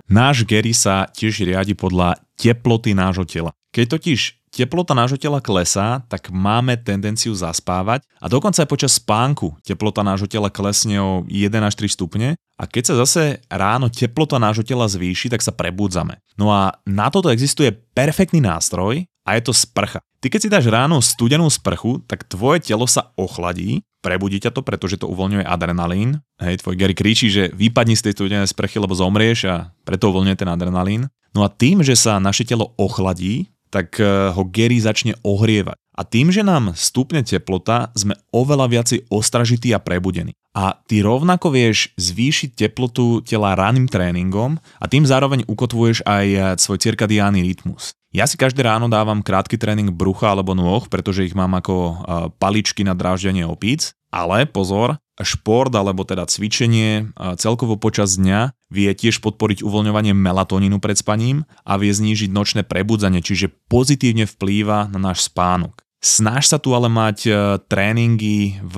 Náš 0.09 0.45
Gary 0.45 0.77
sa 0.77 1.09
tiež 1.09 1.47
riadi 1.47 1.73
podľa 1.73 2.21
teploty 2.37 2.93
nášho 2.93 3.25
tela. 3.29 3.55
Keď 3.73 3.87
totiž 3.97 4.21
teplota 4.51 4.97
nášho 4.97 5.21
tela 5.21 5.39
klesá, 5.39 6.03
tak 6.09 6.33
máme 6.33 6.77
tendenciu 6.81 7.37
zaspávať 7.37 8.05
a 8.19 8.27
dokonca 8.27 8.65
aj 8.65 8.69
počas 8.69 8.97
spánku 8.97 9.57
teplota 9.63 10.01
nášho 10.03 10.27
tela 10.27 10.51
klesne 10.51 10.99
o 10.99 11.23
1 11.29 11.53
až 11.63 11.75
3 11.77 11.89
stupne 11.93 12.29
a 12.59 12.65
keď 12.67 12.83
sa 12.91 12.95
zase 13.07 13.23
ráno 13.47 13.87
teplota 13.87 14.43
nášho 14.43 14.67
tela 14.67 14.91
zvýši, 14.91 15.31
tak 15.31 15.45
sa 15.45 15.55
prebúdzame. 15.55 16.19
No 16.35 16.51
a 16.51 16.75
na 16.83 17.07
toto 17.13 17.31
existuje 17.31 17.71
perfektný 17.95 18.43
nástroj 18.43 19.07
a 19.23 19.37
je 19.37 19.43
to 19.47 19.53
sprcha. 19.55 20.01
Ty 20.19 20.27
keď 20.35 20.41
si 20.43 20.49
dáš 20.51 20.67
ráno 20.67 20.99
studenú 20.99 21.47
sprchu, 21.47 22.03
tak 22.11 22.27
tvoje 22.27 22.65
telo 22.65 22.91
sa 22.91 23.15
ochladí, 23.15 23.87
prebudí 24.03 24.43
ťa 24.43 24.51
to, 24.51 24.67
pretože 24.67 24.99
to 24.99 25.07
uvoľňuje 25.07 25.47
adrenalín. 25.47 26.19
Hej, 26.43 26.67
tvoj 26.67 26.75
Gary 26.75 26.95
kričí, 26.97 27.31
že 27.31 27.55
vypadni 27.55 27.95
z 27.95 28.11
tej 28.11 28.13
studenej 28.19 28.51
sprchy, 28.51 28.83
lebo 28.83 28.99
zomrieš 28.99 29.47
a 29.47 29.71
preto 29.87 30.11
uvoľňuje 30.11 30.37
ten 30.39 30.51
adrenalín. 30.51 31.07
No 31.37 31.45
a 31.45 31.53
tým, 31.53 31.85
že 31.87 31.95
sa 31.95 32.19
naše 32.19 32.43
telo 32.43 32.75
ochladí, 32.81 33.53
tak 33.69 34.01
eh, 34.01 34.33
ho 34.33 34.43
Gary 34.49 34.81
začne 34.81 35.15
ohrievať. 35.23 35.77
A 35.99 36.07
tým, 36.07 36.31
že 36.31 36.47
nám 36.47 36.79
stupne 36.79 37.27
teplota, 37.27 37.91
sme 37.99 38.15
oveľa 38.31 38.67
viacej 38.71 38.99
ostražití 39.11 39.75
a 39.75 39.83
prebudení. 39.83 40.31
A 40.55 40.79
ty 40.87 41.03
rovnako 41.03 41.51
vieš 41.51 41.91
zvýšiť 41.99 42.55
teplotu 42.55 43.19
tela 43.27 43.59
raným 43.59 43.91
tréningom 43.91 44.63
a 44.79 44.85
tým 44.87 45.03
zároveň 45.03 45.43
ukotvuješ 45.47 46.07
aj 46.07 46.27
eh, 46.27 46.41
svoj 46.59 46.79
cirkadiálny 46.79 47.43
rytmus. 47.43 47.95
Ja 48.09 48.25
si 48.25 48.41
každé 48.41 48.65
ráno 48.65 48.89
dávam 48.89 49.21
krátky 49.21 49.61
tréning 49.61 49.93
brucha 49.93 50.33
alebo 50.33 50.57
nôh, 50.57 50.89
pretože 50.89 51.29
ich 51.29 51.37
mám 51.37 51.53
ako 51.59 51.75
eh, 51.77 51.95
paličky 52.41 52.83
na 52.87 52.97
dráždenie 52.97 53.45
opíc. 53.45 53.93
Ale 54.09 54.49
pozor, 54.49 54.97
šport 55.23 55.73
alebo 55.75 56.07
teda 56.07 56.27
cvičenie 56.27 57.11
celkovo 57.39 57.75
počas 57.79 58.19
dňa 58.19 58.55
vie 58.69 58.91
tiež 58.93 59.25
podporiť 59.25 59.65
uvoľňovanie 59.65 60.13
melatonínu 60.13 60.79
pred 60.79 60.97
spaním 61.01 61.49
a 61.65 61.81
vie 61.81 61.91
znížiť 61.91 62.31
nočné 62.31 62.63
prebudzanie, 62.63 63.25
čiže 63.25 63.51
pozitívne 63.73 64.29
vplýva 64.29 64.93
na 64.93 64.99
náš 65.01 65.27
spánok. 65.27 65.81
Snaž 65.99 66.47
sa 66.47 66.63
tu 66.63 66.79
ale 66.79 66.87
mať 66.87 67.19
e, 67.27 67.31
tréningy 67.67 68.63
v 68.63 68.77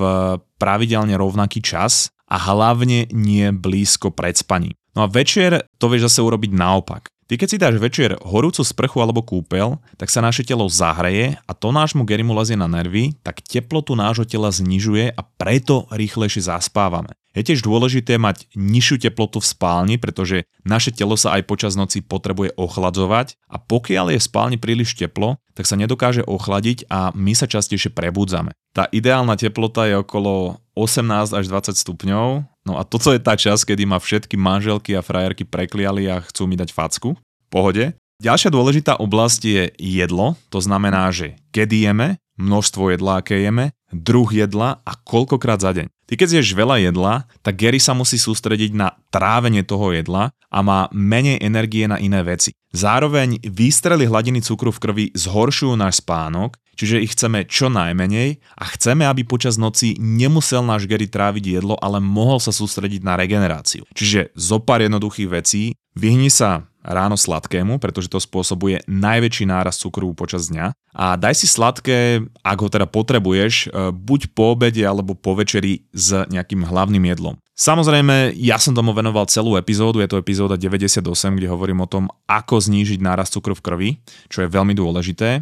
pravidelne 0.57 1.13
rovnaký 1.13 1.61
čas 1.61 2.09
a 2.25 2.41
hlavne 2.41 3.13
nie 3.13 3.53
blízko 3.53 4.09
pred 4.09 4.33
spaním. 4.33 4.73
No 4.97 5.05
a 5.05 5.11
večer 5.11 5.69
to 5.77 5.85
vieš 5.85 6.09
zase 6.09 6.25
urobiť 6.25 6.51
naopak. 6.51 7.10
Ty 7.31 7.39
keď 7.39 7.47
si 7.47 7.63
dáš 7.63 7.79
večer 7.79 8.19
horúcu 8.27 8.59
sprchu 8.59 8.99
alebo 8.99 9.23
kúpel, 9.23 9.79
tak 9.95 10.11
sa 10.11 10.19
naše 10.19 10.43
telo 10.43 10.67
zahreje 10.67 11.39
a 11.47 11.55
to 11.55 11.71
nášmu 11.71 12.03
gerimu 12.03 12.35
lezie 12.35 12.59
na 12.59 12.67
nervy, 12.67 13.15
tak 13.23 13.39
teplotu 13.39 13.95
nášho 13.95 14.27
tela 14.27 14.51
znižuje 14.51 15.15
a 15.15 15.21
preto 15.39 15.87
rýchlejšie 15.95 16.51
zaspávame. 16.51 17.15
Je 17.31 17.47
tiež 17.47 17.63
dôležité 17.63 18.19
mať 18.19 18.51
nižšiu 18.59 19.07
teplotu 19.07 19.39
v 19.39 19.47
spálni, 19.47 19.95
pretože 19.95 20.43
naše 20.67 20.91
telo 20.91 21.15
sa 21.15 21.39
aj 21.39 21.47
počas 21.47 21.79
noci 21.79 22.03
potrebuje 22.03 22.51
ochladzovať 22.59 23.39
a 23.47 23.55
pokiaľ 23.63 24.11
je 24.11 24.19
v 24.19 24.27
spálni 24.27 24.57
príliš 24.59 24.99
teplo, 24.99 25.39
tak 25.55 25.63
sa 25.63 25.79
nedokáže 25.79 26.27
ochladiť 26.27 26.91
a 26.91 27.15
my 27.15 27.31
sa 27.31 27.47
častejšie 27.47 27.95
prebudzame. 27.95 28.51
Tá 28.75 28.91
ideálna 28.91 29.39
teplota 29.39 29.87
je 29.87 30.03
okolo 30.03 30.59
18 30.75 31.31
až 31.31 31.45
20 31.47 31.79
stupňov, 31.79 32.50
no 32.65 32.77
a 32.77 32.85
toto 32.85 33.13
je 33.13 33.21
tá 33.21 33.33
časť, 33.37 33.73
kedy 33.73 33.83
ma 33.89 33.97
všetky 33.97 34.35
manželky 34.37 34.97
a 34.97 35.05
frajerky 35.05 35.47
prekliali 35.47 36.09
a 36.09 36.21
chcú 36.21 36.45
mi 36.45 36.55
dať 36.57 36.73
facku. 36.73 37.17
Pohode. 37.51 37.93
Ďalšia 38.21 38.53
dôležitá 38.53 39.01
oblasť 39.01 39.41
je 39.43 39.63
jedlo, 39.81 40.37
to 40.53 40.61
znamená, 40.61 41.09
že 41.09 41.41
kedy 41.49 41.89
jeme, 41.89 42.21
množstvo 42.37 42.93
jedla, 42.93 43.21
aké 43.21 43.41
jeme, 43.41 43.73
druh 43.89 44.29
jedla 44.29 44.77
a 44.85 44.93
koľkokrát 44.93 45.57
za 45.57 45.73
deň. 45.73 45.89
Ty 45.89 46.13
keď 46.19 46.27
zješ 46.27 46.53
veľa 46.53 46.91
jedla, 46.91 47.25
tak 47.39 47.55
Gary 47.55 47.79
sa 47.79 47.95
musí 47.95 48.19
sústrediť 48.19 48.75
na 48.75 48.93
trávenie 49.09 49.63
toho 49.63 49.95
jedla 49.95 50.35
a 50.51 50.59
má 50.59 50.91
menej 50.91 51.39
energie 51.39 51.87
na 51.87 51.97
iné 51.97 52.19
veci. 52.21 52.51
Zároveň 52.75 53.39
výstrely 53.47 54.07
hladiny 54.07 54.43
cukru 54.43 54.75
v 54.75 54.81
krvi 54.83 55.05
zhoršujú 55.15 55.73
náš 55.79 56.03
spánok, 56.03 56.59
čiže 56.81 57.05
ich 57.05 57.13
chceme 57.13 57.45
čo 57.45 57.69
najmenej 57.69 58.41
a 58.57 58.63
chceme, 58.73 59.05
aby 59.05 59.21
počas 59.21 59.61
noci 59.61 59.93
nemusel 60.01 60.65
náš 60.65 60.89
Gary 60.89 61.05
tráviť 61.05 61.61
jedlo, 61.61 61.77
ale 61.77 62.01
mohol 62.01 62.41
sa 62.41 62.49
sústrediť 62.49 63.05
na 63.05 63.13
regeneráciu. 63.13 63.85
Čiže 63.93 64.33
zo 64.33 64.57
pár 64.57 64.81
jednoduchých 64.81 65.29
vecí, 65.29 65.77
vyhni 65.93 66.33
sa 66.33 66.71
ráno 66.81 67.13
sladkému, 67.13 67.77
pretože 67.77 68.09
to 68.09 68.17
spôsobuje 68.17 68.81
najväčší 68.89 69.45
náraz 69.45 69.77
cukru 69.77 70.17
počas 70.17 70.49
dňa. 70.49 70.73
A 70.97 71.13
daj 71.15 71.37
si 71.37 71.47
sladké, 71.47 72.25
ak 72.41 72.57
ho 72.57 72.69
teda 72.73 72.89
potrebuješ, 72.89 73.69
e, 73.69 73.93
buď 73.93 74.33
po 74.33 74.57
obede 74.57 74.81
alebo 74.81 75.13
po 75.13 75.37
večeri 75.37 75.85
s 75.93 76.25
nejakým 76.27 76.65
hlavným 76.65 77.05
jedlom. 77.13 77.37
Samozrejme, 77.61 78.33
ja 78.41 78.57
som 78.57 78.73
tomu 78.73 78.89
venoval 78.89 79.29
celú 79.29 79.53
epizódu, 79.53 80.01
je 80.01 80.09
to 80.09 80.17
epizóda 80.17 80.57
98, 80.57 81.05
kde 81.37 81.45
hovorím 81.45 81.85
o 81.85 81.91
tom, 81.91 82.09
ako 82.25 82.57
znížiť 82.57 82.97
náraz 82.97 83.29
cukru 83.29 83.53
v 83.53 83.61
krvi, 83.61 83.89
čo 84.33 84.41
je 84.41 84.49
veľmi 84.49 84.73
dôležité. 84.73 85.29
E, 85.37 85.41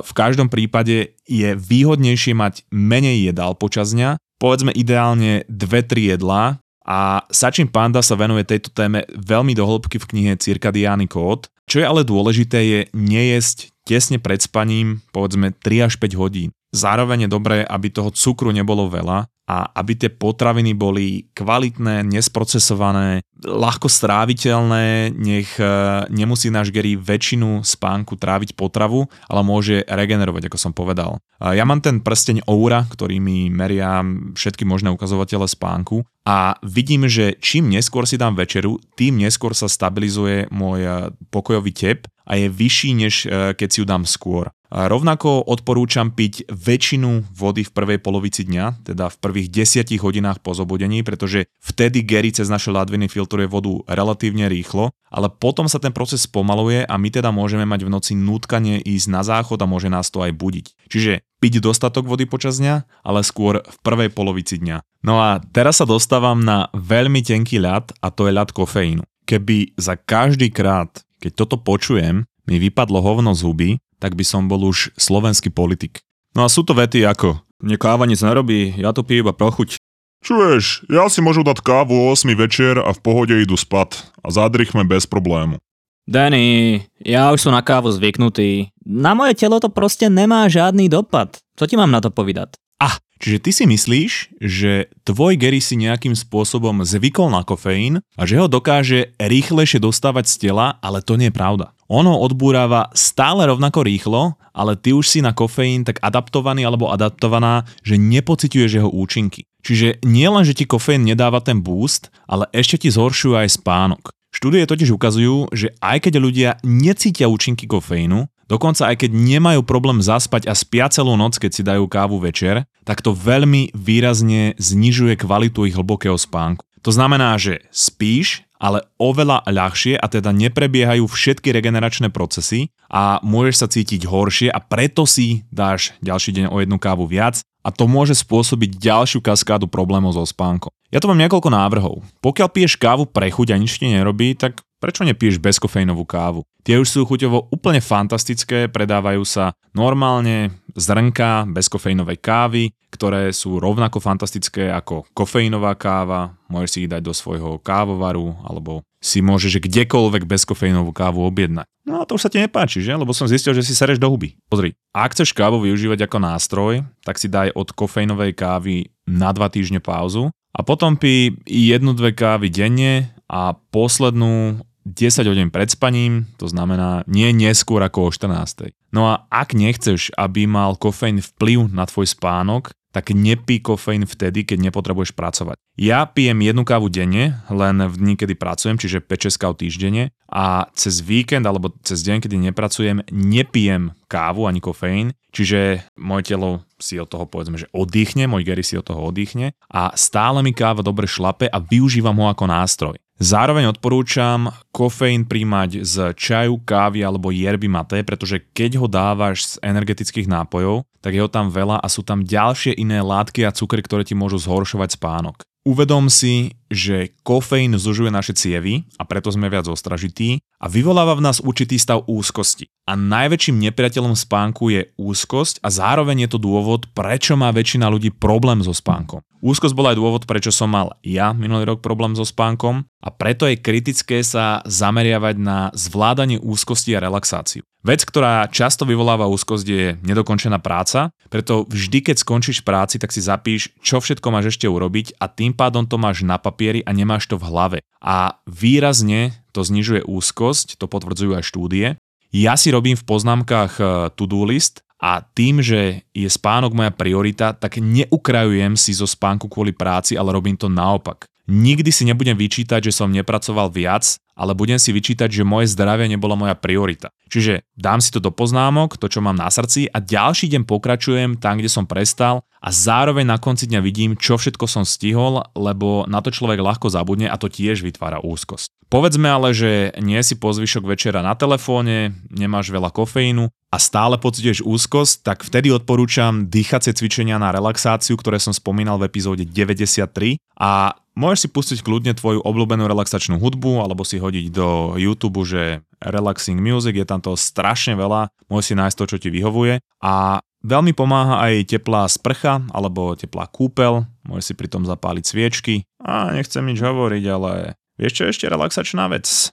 v 0.00 0.12
každom 0.16 0.48
prípade 0.48 1.12
je 1.28 1.52
výhodnejšie 1.52 2.32
mať 2.32 2.64
menej 2.72 3.28
jedál 3.28 3.52
počas 3.52 3.92
dňa, 3.92 4.16
povedzme 4.40 4.72
ideálne 4.72 5.44
2-3 5.52 6.16
jedlá, 6.16 6.56
a 6.82 7.22
Sačin 7.30 7.70
Panda 7.70 8.02
sa 8.02 8.18
venuje 8.18 8.42
tejto 8.42 8.74
téme 8.74 9.06
veľmi 9.14 9.54
do 9.54 9.62
hĺbky 9.62 10.02
v 10.02 10.08
knihe 10.08 10.32
Cirkadiány 10.34 11.06
kód. 11.06 11.46
Čo 11.70 11.78
je 11.78 11.86
ale 11.86 12.02
dôležité 12.02 12.58
je 12.58 12.80
nejesť 12.90 13.70
tesne 13.86 14.18
pred 14.18 14.42
spaním 14.42 14.98
povedzme 15.14 15.54
3 15.54 15.86
až 15.86 15.94
5 16.02 16.18
hodín. 16.18 16.50
Zároveň 16.74 17.28
je 17.28 17.30
dobré, 17.30 17.58
aby 17.62 17.92
toho 17.92 18.10
cukru 18.10 18.50
nebolo 18.50 18.90
veľa 18.90 19.30
a 19.52 19.68
aby 19.76 19.92
tie 20.00 20.08
potraviny 20.08 20.72
boli 20.72 21.28
kvalitné, 21.36 22.08
nesprocesované, 22.08 23.20
ľahko 23.44 23.92
stráviteľné, 23.92 25.12
nech 25.12 25.60
e, 25.60 25.66
nemusí 26.08 26.48
náš 26.48 26.72
Gary 26.72 26.96
väčšinu 26.96 27.60
spánku 27.60 28.16
tráviť 28.16 28.56
potravu, 28.56 29.04
ale 29.28 29.40
môže 29.44 29.84
regenerovať, 29.84 30.48
ako 30.48 30.58
som 30.58 30.72
povedal. 30.72 31.20
Ja 31.42 31.66
mám 31.66 31.82
ten 31.82 31.98
prsteň 31.98 32.46
Oura, 32.46 32.86
ktorý 32.86 33.18
mi 33.18 33.50
meria 33.50 33.98
všetky 34.38 34.62
možné 34.62 34.94
ukazovatele 34.94 35.50
spánku 35.50 36.06
a 36.22 36.54
vidím, 36.62 37.10
že 37.10 37.34
čím 37.42 37.66
neskôr 37.66 38.06
si 38.06 38.14
dám 38.14 38.38
večeru, 38.38 38.78
tým 38.94 39.18
neskôr 39.18 39.50
sa 39.58 39.66
stabilizuje 39.66 40.46
môj 40.54 40.80
e, 40.86 40.90
pokojový 41.34 41.74
tep 41.74 42.06
a 42.26 42.32
je 42.38 42.46
vyšší, 42.48 42.90
než 42.96 43.14
e, 43.26 43.54
keď 43.54 43.68
si 43.68 43.78
ju 43.82 43.86
dám 43.86 44.04
skôr. 44.06 44.50
A 44.72 44.88
rovnako 44.88 45.44
odporúčam 45.44 46.08
piť 46.08 46.48
väčšinu 46.48 47.28
vody 47.36 47.60
v 47.60 47.74
prvej 47.76 48.00
polovici 48.00 48.48
dňa, 48.48 48.88
teda 48.88 49.12
v 49.12 49.20
prvých 49.20 49.68
10 49.68 49.84
hodinách 50.00 50.40
po 50.40 50.56
zobudení, 50.56 51.04
pretože 51.04 51.44
vtedy 51.60 52.00
Gary 52.00 52.32
cez 52.32 52.48
naše 52.48 52.72
ladviny 52.72 53.12
filtruje 53.12 53.44
vodu 53.44 53.84
relatívne 53.84 54.48
rýchlo, 54.48 54.96
ale 55.12 55.28
potom 55.28 55.68
sa 55.68 55.76
ten 55.76 55.92
proces 55.92 56.24
spomaluje 56.24 56.88
a 56.88 56.94
my 56.96 57.08
teda 57.12 57.28
môžeme 57.28 57.68
mať 57.68 57.84
v 57.84 57.92
noci 57.92 58.12
nutkanie 58.16 58.80
ísť 58.80 59.06
na 59.12 59.20
záchod 59.20 59.60
a 59.60 59.68
môže 59.68 59.92
nás 59.92 60.08
to 60.08 60.24
aj 60.24 60.32
budiť. 60.32 60.66
Čiže 60.88 61.20
piť 61.36 61.60
dostatok 61.60 62.08
vody 62.08 62.24
počas 62.24 62.56
dňa, 62.56 63.04
ale 63.04 63.20
skôr 63.28 63.60
v 63.60 63.76
prvej 63.84 64.08
polovici 64.08 64.56
dňa. 64.56 65.04
No 65.04 65.20
a 65.20 65.36
teraz 65.52 65.84
sa 65.84 65.86
dostávam 65.86 66.40
na 66.40 66.72
veľmi 66.72 67.20
tenký 67.20 67.60
ľad 67.60 67.92
a 68.00 68.08
to 68.08 68.24
je 68.24 68.32
ľad 68.32 68.56
kofeínu. 68.56 69.04
Keby 69.28 69.76
za 69.76 70.00
každý 70.00 70.48
krát, 70.48 71.04
keď 71.22 71.32
toto 71.38 71.56
počujem, 71.62 72.26
mi 72.50 72.58
vypadlo 72.58 72.98
hovno 72.98 73.30
z 73.38 73.46
huby, 73.46 73.70
tak 74.02 74.18
by 74.18 74.26
som 74.26 74.50
bol 74.50 74.66
už 74.66 74.90
slovenský 74.98 75.54
politik. 75.54 76.02
No 76.34 76.42
a 76.42 76.50
sú 76.50 76.66
to 76.66 76.74
vety 76.74 77.06
ako 77.06 77.38
Mne 77.62 77.78
káva 77.78 78.10
nic 78.10 78.18
nerobí, 78.18 78.74
ja 78.74 78.90
to 78.90 79.06
pijem 79.06 79.22
iba 79.22 79.30
prochuť. 79.30 79.78
Čuješ, 80.26 80.90
ja 80.90 81.06
si 81.06 81.22
môžu 81.22 81.46
dať 81.46 81.62
kávu 81.62 81.94
o 81.94 82.10
8 82.10 82.26
večer 82.34 82.74
a 82.82 82.90
v 82.90 82.98
pohode 82.98 83.34
idú 83.38 83.54
spať 83.54 84.02
a 84.18 84.34
zadrychme 84.34 84.82
bez 84.82 85.06
problému. 85.06 85.62
Danny, 86.02 86.82
ja 86.98 87.30
už 87.30 87.46
som 87.46 87.54
na 87.54 87.62
kávu 87.62 87.94
zvyknutý. 87.94 88.74
Na 88.82 89.14
moje 89.14 89.38
telo 89.38 89.62
to 89.62 89.70
proste 89.70 90.10
nemá 90.10 90.50
žiadny 90.50 90.90
dopad. 90.90 91.38
Co 91.54 91.62
ti 91.62 91.78
mám 91.78 91.94
na 91.94 92.02
to 92.02 92.10
povedať? 92.10 92.58
Ah, 92.82 92.98
čiže 93.22 93.38
ty 93.38 93.50
si 93.54 93.62
myslíš, 93.70 94.42
že 94.42 94.90
tvoj 95.06 95.38
Gary 95.38 95.62
si 95.62 95.78
nejakým 95.78 96.18
spôsobom 96.18 96.82
zvykol 96.82 97.30
na 97.30 97.46
kofeín 97.46 98.02
a 98.18 98.22
že 98.26 98.42
ho 98.42 98.50
dokáže 98.50 99.14
rýchlejšie 99.22 99.78
dostávať 99.78 100.26
z 100.26 100.34
tela, 100.50 100.82
ale 100.82 100.98
to 100.98 101.14
nie 101.14 101.30
je 101.30 101.38
pravda. 101.38 101.70
Ono 101.86 102.18
odbúrava 102.18 102.90
stále 102.90 103.46
rovnako 103.46 103.86
rýchlo, 103.86 104.34
ale 104.50 104.74
ty 104.74 104.90
už 104.90 105.06
si 105.06 105.22
na 105.22 105.30
kofeín 105.30 105.86
tak 105.86 106.02
adaptovaný 106.02 106.66
alebo 106.66 106.90
adaptovaná, 106.90 107.70
že 107.86 108.02
nepociťuješ 108.02 108.82
jeho 108.82 108.90
účinky. 108.90 109.46
Čiže 109.62 110.02
nie 110.02 110.26
len, 110.26 110.42
že 110.42 110.58
ti 110.58 110.66
kofeín 110.66 111.06
nedáva 111.06 111.38
ten 111.38 111.62
boost, 111.62 112.10
ale 112.26 112.50
ešte 112.50 112.82
ti 112.82 112.90
zhoršujú 112.90 113.38
aj 113.38 113.62
spánok. 113.62 114.10
Štúdie 114.34 114.66
totiž 114.66 114.90
ukazujú, 114.90 115.54
že 115.54 115.70
aj 115.78 116.08
keď 116.08 116.14
ľudia 116.18 116.50
necítia 116.66 117.30
účinky 117.30 117.70
kofeínu, 117.70 118.26
dokonca 118.52 118.92
aj 118.92 119.00
keď 119.00 119.10
nemajú 119.16 119.64
problém 119.64 120.04
zaspať 120.04 120.44
a 120.44 120.52
spia 120.52 120.92
celú 120.92 121.16
noc, 121.16 121.40
keď 121.40 121.50
si 121.50 121.62
dajú 121.64 121.88
kávu 121.88 122.20
večer, 122.20 122.68
tak 122.84 123.00
to 123.00 123.16
veľmi 123.16 123.72
výrazne 123.72 124.52
znižuje 124.60 125.16
kvalitu 125.16 125.64
ich 125.64 125.72
hlbokého 125.72 126.20
spánku. 126.20 126.60
To 126.84 126.90
znamená, 126.92 127.40
že 127.40 127.64
spíš, 127.72 128.44
ale 128.62 128.82
oveľa 128.98 129.46
ľahšie 129.46 129.96
a 129.96 130.06
teda 130.06 130.30
neprebiehajú 130.30 131.08
všetky 131.08 131.50
regeneračné 131.50 132.14
procesy 132.14 132.70
a 132.86 133.18
môžeš 133.22 133.56
sa 133.58 133.66
cítiť 133.66 134.06
horšie 134.06 134.48
a 134.50 134.58
preto 134.62 135.08
si 135.08 135.42
dáš 135.50 135.94
ďalší 135.98 136.30
deň 136.42 136.46
o 136.52 136.60
jednu 136.62 136.78
kávu 136.78 137.06
viac 137.08 137.42
a 137.62 137.70
to 137.70 137.86
môže 137.86 138.18
spôsobiť 138.22 138.78
ďalšiu 138.78 139.22
kaskádu 139.22 139.70
problémov 139.70 140.14
so 140.14 140.26
spánkom. 140.26 140.70
Ja 140.92 141.00
tu 141.00 141.08
mám 141.08 141.16
niekoľko 141.16 141.48
návrhov. 141.48 142.04
Pokiaľ 142.20 142.48
piješ 142.52 142.76
kávu 142.76 143.08
pre 143.08 143.32
chuť 143.32 143.56
a 143.56 143.56
nič 143.56 143.80
ti 143.80 143.88
nerobí, 143.88 144.36
tak 144.36 144.60
prečo 144.76 145.08
nepiješ 145.08 145.40
bezkofeínovú 145.40 146.04
kávu? 146.04 146.44
Tie 146.68 146.76
už 146.76 146.84
sú 146.84 147.00
chuťovo 147.08 147.48
úplne 147.48 147.80
fantastické, 147.80 148.68
predávajú 148.68 149.24
sa 149.24 149.56
normálne 149.72 150.52
zrnka 150.76 151.48
bezkofeínovej 151.48 152.20
kávy, 152.20 152.76
ktoré 152.92 153.32
sú 153.32 153.56
rovnako 153.56 154.04
fantastické 154.04 154.68
ako 154.68 155.08
kofeínová 155.16 155.72
káva, 155.80 156.36
môžeš 156.52 156.70
si 156.76 156.78
ich 156.84 156.92
dať 156.92 157.08
do 157.08 157.16
svojho 157.16 157.56
kávovaru, 157.64 158.36
alebo 158.44 158.84
si 159.00 159.24
môžeš 159.24 159.64
kdekoľvek 159.64 160.28
bezkofeínovú 160.28 160.92
kávu 160.92 161.24
objednať. 161.24 161.64
No 161.88 162.04
a 162.04 162.06
to 162.06 162.20
už 162.20 162.28
sa 162.28 162.30
ti 162.30 162.36
nepáči, 162.36 162.84
že? 162.84 162.92
Lebo 162.92 163.16
som 163.16 163.24
zistil, 163.24 163.56
že 163.56 163.64
si 163.64 163.72
sereš 163.72 163.96
do 163.96 164.12
huby. 164.12 164.36
Pozri, 164.52 164.76
ak 164.92 165.16
chceš 165.16 165.32
kávu 165.32 165.64
využívať 165.64 166.04
ako 166.04 166.18
nástroj, 166.20 166.84
tak 167.00 167.16
si 167.16 167.32
daj 167.32 167.56
od 167.56 167.72
kofeínovej 167.72 168.36
kávy 168.36 168.92
na 169.08 169.32
dva 169.32 169.48
týždne 169.48 169.80
pauzu 169.80 170.28
a 170.52 170.60
potom 170.60 171.00
pi 171.00 171.32
jednu, 171.48 171.96
dve 171.96 172.12
kávy 172.12 172.52
denne 172.52 173.16
a 173.28 173.56
poslednú 173.56 174.60
10 174.84 175.30
hodín 175.30 175.48
pred 175.48 175.70
spaním, 175.70 176.26
to 176.36 176.50
znamená 176.50 177.06
nie 177.06 177.30
neskôr 177.30 177.80
ako 177.86 178.10
o 178.10 178.12
14. 178.12 178.74
No 178.90 179.08
a 179.08 179.24
ak 179.30 179.54
nechceš, 179.54 180.10
aby 180.18 180.44
mal 180.44 180.74
kofeín 180.74 181.22
vplyv 181.22 181.70
na 181.70 181.86
tvoj 181.86 182.10
spánok, 182.10 182.74
tak 182.92 183.10
nepí 183.10 183.58
kofeín 183.64 184.04
vtedy, 184.04 184.44
keď 184.44 184.70
nepotrebuješ 184.70 185.16
pracovať. 185.16 185.56
Ja 185.80 186.04
pijem 186.04 186.44
jednu 186.44 186.68
kávu 186.68 186.92
denne, 186.92 187.40
len 187.48 187.80
v 187.80 187.94
dni, 187.96 188.14
kedy 188.20 188.36
pracujem, 188.36 188.76
čiže 188.76 189.00
5-6 189.00 189.40
káv 189.40 189.52
týždenne 189.56 190.12
a 190.28 190.68
cez 190.76 191.00
víkend 191.00 191.48
alebo 191.48 191.72
cez 191.80 192.04
deň, 192.04 192.28
kedy 192.28 192.36
nepracujem, 192.52 193.08
nepijem 193.08 193.96
kávu 194.12 194.44
ani 194.44 194.60
kofeín, 194.60 195.16
čiže 195.32 195.88
moje 195.96 196.36
telo 196.36 196.60
si 196.76 197.00
od 197.00 197.08
toho 197.08 197.24
povedzme, 197.24 197.56
že 197.56 197.72
oddychne, 197.72 198.28
môj 198.28 198.44
Gary 198.44 198.60
si 198.60 198.76
od 198.76 198.84
toho 198.84 199.08
oddychne 199.08 199.56
a 199.72 199.96
stále 199.96 200.44
mi 200.44 200.52
káva 200.52 200.84
dobre 200.84 201.08
šlape 201.08 201.48
a 201.48 201.56
využívam 201.56 202.20
ho 202.20 202.28
ako 202.28 202.44
nástroj. 202.44 202.96
Zároveň 203.22 203.70
odporúčam 203.70 204.50
kofeín 204.74 205.30
príjmať 205.30 205.86
z 205.86 206.10
čaju, 206.18 206.58
kávy 206.66 207.06
alebo 207.06 207.30
yerby 207.30 207.70
mate, 207.70 208.02
pretože 208.02 208.42
keď 208.50 208.82
ho 208.82 208.90
dávaš 208.90 209.46
z 209.46 209.52
energetických 209.62 210.26
nápojov, 210.26 210.82
tak 211.02 211.18
je 211.18 211.20
ho 211.20 211.28
tam 211.28 211.50
veľa 211.50 211.82
a 211.82 211.86
sú 211.90 212.06
tam 212.06 212.22
ďalšie 212.22 212.78
iné 212.78 213.02
látky 213.02 213.42
a 213.42 213.50
cukry, 213.50 213.82
ktoré 213.82 214.06
ti 214.06 214.14
môžu 214.14 214.38
zhoršovať 214.38 214.96
spánok. 214.96 215.42
Uvedom 215.62 216.10
si, 216.10 216.58
že 216.72 217.12
kofeín 217.20 217.76
zužuje 217.76 218.08
naše 218.08 218.32
cievy 218.32 218.88
a 218.96 219.04
preto 219.04 219.28
sme 219.28 219.52
viac 219.52 219.68
ostražití 219.68 220.40
a 220.56 220.66
vyvoláva 220.72 221.12
v 221.20 221.28
nás 221.28 221.38
určitý 221.38 221.76
stav 221.76 222.08
úzkosti. 222.08 222.72
A 222.88 222.96
najväčším 222.98 223.62
nepriateľom 223.68 224.16
spánku 224.16 224.72
je 224.72 224.90
úzkosť 224.98 225.60
a 225.62 225.68
zároveň 225.70 226.26
je 226.26 226.28
to 226.34 226.38
dôvod, 226.42 226.90
prečo 226.96 227.38
má 227.38 227.52
väčšina 227.54 227.86
ľudí 227.86 228.10
problém 228.10 228.64
so 228.64 228.74
spánkom. 228.74 229.22
Úzkosť 229.42 229.74
bola 229.74 229.90
aj 229.90 229.98
dôvod, 229.98 230.22
prečo 230.22 230.54
som 230.54 230.70
mal 230.70 230.94
ja 231.02 231.34
minulý 231.34 231.74
rok 231.74 231.82
problém 231.82 232.14
so 232.14 232.22
spánkom 232.22 232.86
a 233.02 233.08
preto 233.10 233.50
je 233.50 233.58
kritické 233.58 234.22
sa 234.22 234.62
zameriavať 234.62 235.34
na 235.38 235.74
zvládanie 235.74 236.38
úzkosti 236.38 236.94
a 236.94 237.02
relaxáciu. 237.02 237.66
Vec, 237.82 238.06
ktorá 238.06 238.46
často 238.46 238.86
vyvoláva 238.86 239.26
úzkosť 239.26 239.66
je 239.66 239.98
nedokončená 240.06 240.62
práca, 240.62 241.10
preto 241.26 241.66
vždy, 241.66 242.06
keď 242.06 242.22
skončíš 242.22 242.62
práci, 242.62 243.02
tak 243.02 243.10
si 243.10 243.18
zapíš, 243.18 243.74
čo 243.82 243.98
všetko 243.98 244.30
máš 244.30 244.54
ešte 244.54 244.70
urobiť 244.70 245.18
a 245.18 245.26
tým 245.26 245.50
pádom 245.50 245.90
to 245.90 245.98
máš 245.98 246.22
na 246.22 246.38
papieri 246.62 246.86
a 246.86 246.94
nemáš 246.94 247.26
to 247.26 247.34
v 247.42 247.50
hlave. 247.50 247.78
A 247.98 248.38
výrazne 248.46 249.34
to 249.50 249.66
znižuje 249.66 250.06
úzkosť, 250.06 250.78
to 250.78 250.86
potvrdzujú 250.86 251.34
aj 251.34 251.42
štúdie. 251.42 251.98
Ja 252.30 252.54
si 252.54 252.70
robím 252.70 252.94
v 252.94 253.02
poznámkach 253.02 253.82
eh, 253.82 253.86
to-do 254.14 254.46
list 254.46 254.86
a 255.02 255.26
tým, 255.26 255.58
že 255.58 256.06
je 256.14 256.30
spánok 256.30 256.70
moja 256.70 256.94
priorita, 256.94 257.50
tak 257.50 257.82
neukrajujem 257.82 258.78
si 258.78 258.94
zo 258.94 259.10
spánku 259.10 259.50
kvôli 259.50 259.74
práci, 259.74 260.14
ale 260.14 260.30
robím 260.30 260.54
to 260.54 260.70
naopak. 260.70 261.26
Nikdy 261.50 261.90
si 261.90 262.06
nebudem 262.06 262.38
vyčítať, 262.38 262.86
že 262.86 262.94
som 262.94 263.10
nepracoval 263.10 263.74
viac, 263.74 264.14
ale 264.42 264.58
budem 264.58 264.82
si 264.82 264.90
vyčítať, 264.90 265.30
že 265.30 265.46
moje 265.46 265.70
zdravie 265.70 266.10
nebola 266.10 266.34
moja 266.34 266.58
priorita. 266.58 267.14
Čiže 267.30 267.62
dám 267.78 268.02
si 268.02 268.10
to 268.10 268.18
do 268.18 268.34
poznámok, 268.34 268.98
to 268.98 269.06
čo 269.06 269.22
mám 269.22 269.38
na 269.38 269.46
srdci 269.46 269.86
a 269.86 270.02
ďalší 270.02 270.50
deň 270.50 270.66
pokračujem 270.66 271.38
tam, 271.38 271.62
kde 271.62 271.70
som 271.70 271.86
prestal 271.86 272.42
a 272.58 272.74
zároveň 272.74 273.22
na 273.22 273.38
konci 273.38 273.70
dňa 273.70 273.78
vidím, 273.78 274.18
čo 274.18 274.34
všetko 274.34 274.66
som 274.66 274.82
stihol, 274.82 275.46
lebo 275.54 276.10
na 276.10 276.18
to 276.18 276.34
človek 276.34 276.58
ľahko 276.58 276.90
zabudne 276.90 277.30
a 277.30 277.38
to 277.38 277.46
tiež 277.46 277.86
vytvára 277.86 278.18
úzkosť. 278.18 278.74
Povedzme 278.92 279.24
ale, 279.24 279.56
že 279.56 279.88
nie 280.04 280.20
si 280.20 280.36
po 280.36 280.52
večera 280.52 281.24
na 281.24 281.32
telefóne, 281.32 282.12
nemáš 282.28 282.68
veľa 282.68 282.92
kofeínu 282.92 283.48
a 283.72 283.76
stále 283.80 284.20
pocituješ 284.20 284.60
úzkosť, 284.60 285.14
tak 285.24 285.38
vtedy 285.48 285.72
odporúčam 285.72 286.44
dýchacie 286.44 286.92
cvičenia 286.92 287.40
na 287.40 287.56
relaxáciu, 287.56 288.20
ktoré 288.20 288.36
som 288.36 288.52
spomínal 288.52 289.00
v 289.00 289.08
epizóde 289.08 289.48
93 289.48 290.36
a 290.60 290.92
Môžeš 291.12 291.38
si 291.44 291.48
pustiť 291.52 291.78
kľudne 291.84 292.16
tvoju 292.16 292.40
obľúbenú 292.40 292.88
relaxačnú 292.88 293.36
hudbu 293.36 293.84
alebo 293.84 294.00
si 294.00 294.16
hodiť 294.16 294.46
do 294.48 294.96
YouTube, 294.96 295.44
že 295.44 295.84
relaxing 296.00 296.56
music, 296.56 296.96
je 296.96 297.04
tam 297.04 297.20
toho 297.20 297.36
strašne 297.36 297.92
veľa, 297.92 298.32
môžeš 298.48 298.66
si 298.72 298.74
nájsť 298.80 298.96
to, 298.96 299.04
čo 299.12 299.16
ti 299.20 299.28
vyhovuje 299.28 299.84
a 300.00 300.40
veľmi 300.64 300.96
pomáha 300.96 301.44
aj 301.44 301.68
teplá 301.68 302.08
sprcha 302.08 302.64
alebo 302.72 303.12
teplá 303.12 303.44
kúpel, 303.44 304.08
môžeš 304.24 304.44
si 304.50 304.54
pritom 304.56 304.88
zapáliť 304.88 305.24
sviečky 305.28 305.74
a 306.00 306.32
nechcem 306.32 306.64
nič 306.64 306.80
hovoriť, 306.80 307.24
ale 307.28 307.76
vieš 308.00 308.12
čo 308.16 308.24
ešte 308.32 308.48
relaxačná 308.48 309.04
vec? 309.12 309.52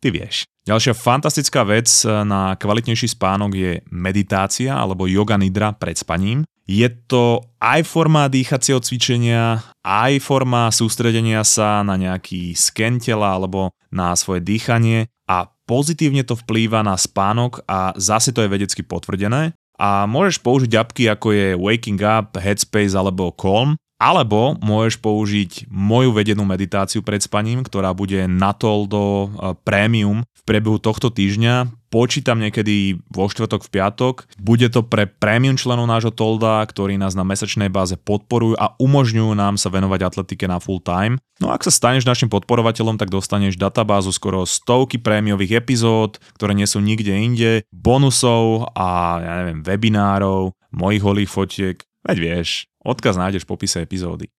Ty 0.00 0.08
vieš. 0.10 0.48
Ďalšia 0.64 0.96
fantastická 0.96 1.60
vec 1.62 1.86
na 2.06 2.56
kvalitnejší 2.56 3.14
spánok 3.14 3.52
je 3.52 3.72
meditácia 3.92 4.72
alebo 4.72 5.04
yoga 5.04 5.36
nidra 5.36 5.76
pred 5.76 5.96
spaním. 5.96 6.42
Je 6.70 6.86
to 7.10 7.42
aj 7.58 7.82
forma 7.82 8.30
dýchacieho 8.30 8.78
cvičenia, 8.78 9.58
aj 9.82 10.22
forma 10.22 10.70
sústredenia 10.70 11.42
sa 11.42 11.82
na 11.82 11.98
nejaký 11.98 12.54
sken 12.54 13.02
tela 13.02 13.34
alebo 13.34 13.74
na 13.90 14.14
svoje 14.14 14.38
dýchanie 14.46 15.10
a 15.26 15.50
pozitívne 15.66 16.22
to 16.22 16.38
vplýva 16.38 16.86
na 16.86 16.94
spánok 16.94 17.66
a 17.66 17.90
zase 17.98 18.30
to 18.30 18.46
je 18.46 18.52
vedecky 18.54 18.86
potvrdené. 18.86 19.50
A 19.82 20.06
môžeš 20.06 20.38
použiť 20.46 20.70
apky 20.78 21.10
ako 21.10 21.34
je 21.34 21.46
Waking 21.58 21.98
Up, 22.06 22.38
Headspace 22.38 22.94
alebo 22.94 23.34
Calm 23.34 23.74
Alebo 23.98 24.54
môžeš 24.62 25.02
použiť 25.02 25.66
moju 25.72 26.14
vedenú 26.14 26.46
meditáciu 26.46 27.02
pred 27.02 27.18
spaním, 27.18 27.66
ktorá 27.66 27.90
bude 27.96 28.30
na 28.30 28.54
do 28.54 29.26
prémium 29.66 30.22
v 30.38 30.42
priebehu 30.46 30.78
tohto 30.78 31.10
týždňa. 31.10 31.79
Počítam 31.90 32.38
niekedy 32.38 33.02
vo 33.10 33.26
štvrtok, 33.26 33.66
v 33.66 33.70
piatok. 33.74 34.14
Bude 34.38 34.70
to 34.70 34.86
pre 34.86 35.10
prémium 35.10 35.58
členov 35.58 35.90
nášho 35.90 36.14
Tolda, 36.14 36.62
ktorí 36.62 36.94
nás 36.94 37.18
na 37.18 37.26
mesačnej 37.26 37.66
báze 37.66 37.98
podporujú 37.98 38.54
a 38.54 38.78
umožňujú 38.78 39.34
nám 39.34 39.58
sa 39.58 39.74
venovať 39.74 40.06
atletike 40.06 40.46
na 40.46 40.62
full 40.62 40.78
time. 40.78 41.18
No 41.42 41.50
a 41.50 41.58
ak 41.58 41.66
sa 41.66 41.74
staneš 41.74 42.06
našim 42.06 42.30
podporovateľom, 42.30 42.94
tak 42.94 43.10
dostaneš 43.10 43.58
databázu 43.58 44.14
skoro 44.14 44.46
stovky 44.46 45.02
prémiových 45.02 45.66
epizód, 45.66 46.22
ktoré 46.38 46.54
nie 46.54 46.70
sú 46.70 46.78
nikde 46.78 47.10
inde, 47.10 47.52
bonusov 47.74 48.70
a 48.78 49.18
ja 49.18 49.32
neviem, 49.42 49.66
webinárov, 49.66 50.54
mojich 50.70 51.02
holých 51.02 51.30
fotiek. 51.34 51.76
Veď 52.06 52.16
vieš, 52.22 52.70
Odkaz 52.80 53.18
nájdeš 53.18 53.44
v 53.44 53.50
popise 53.50 53.82
epizódy. 53.82 54.30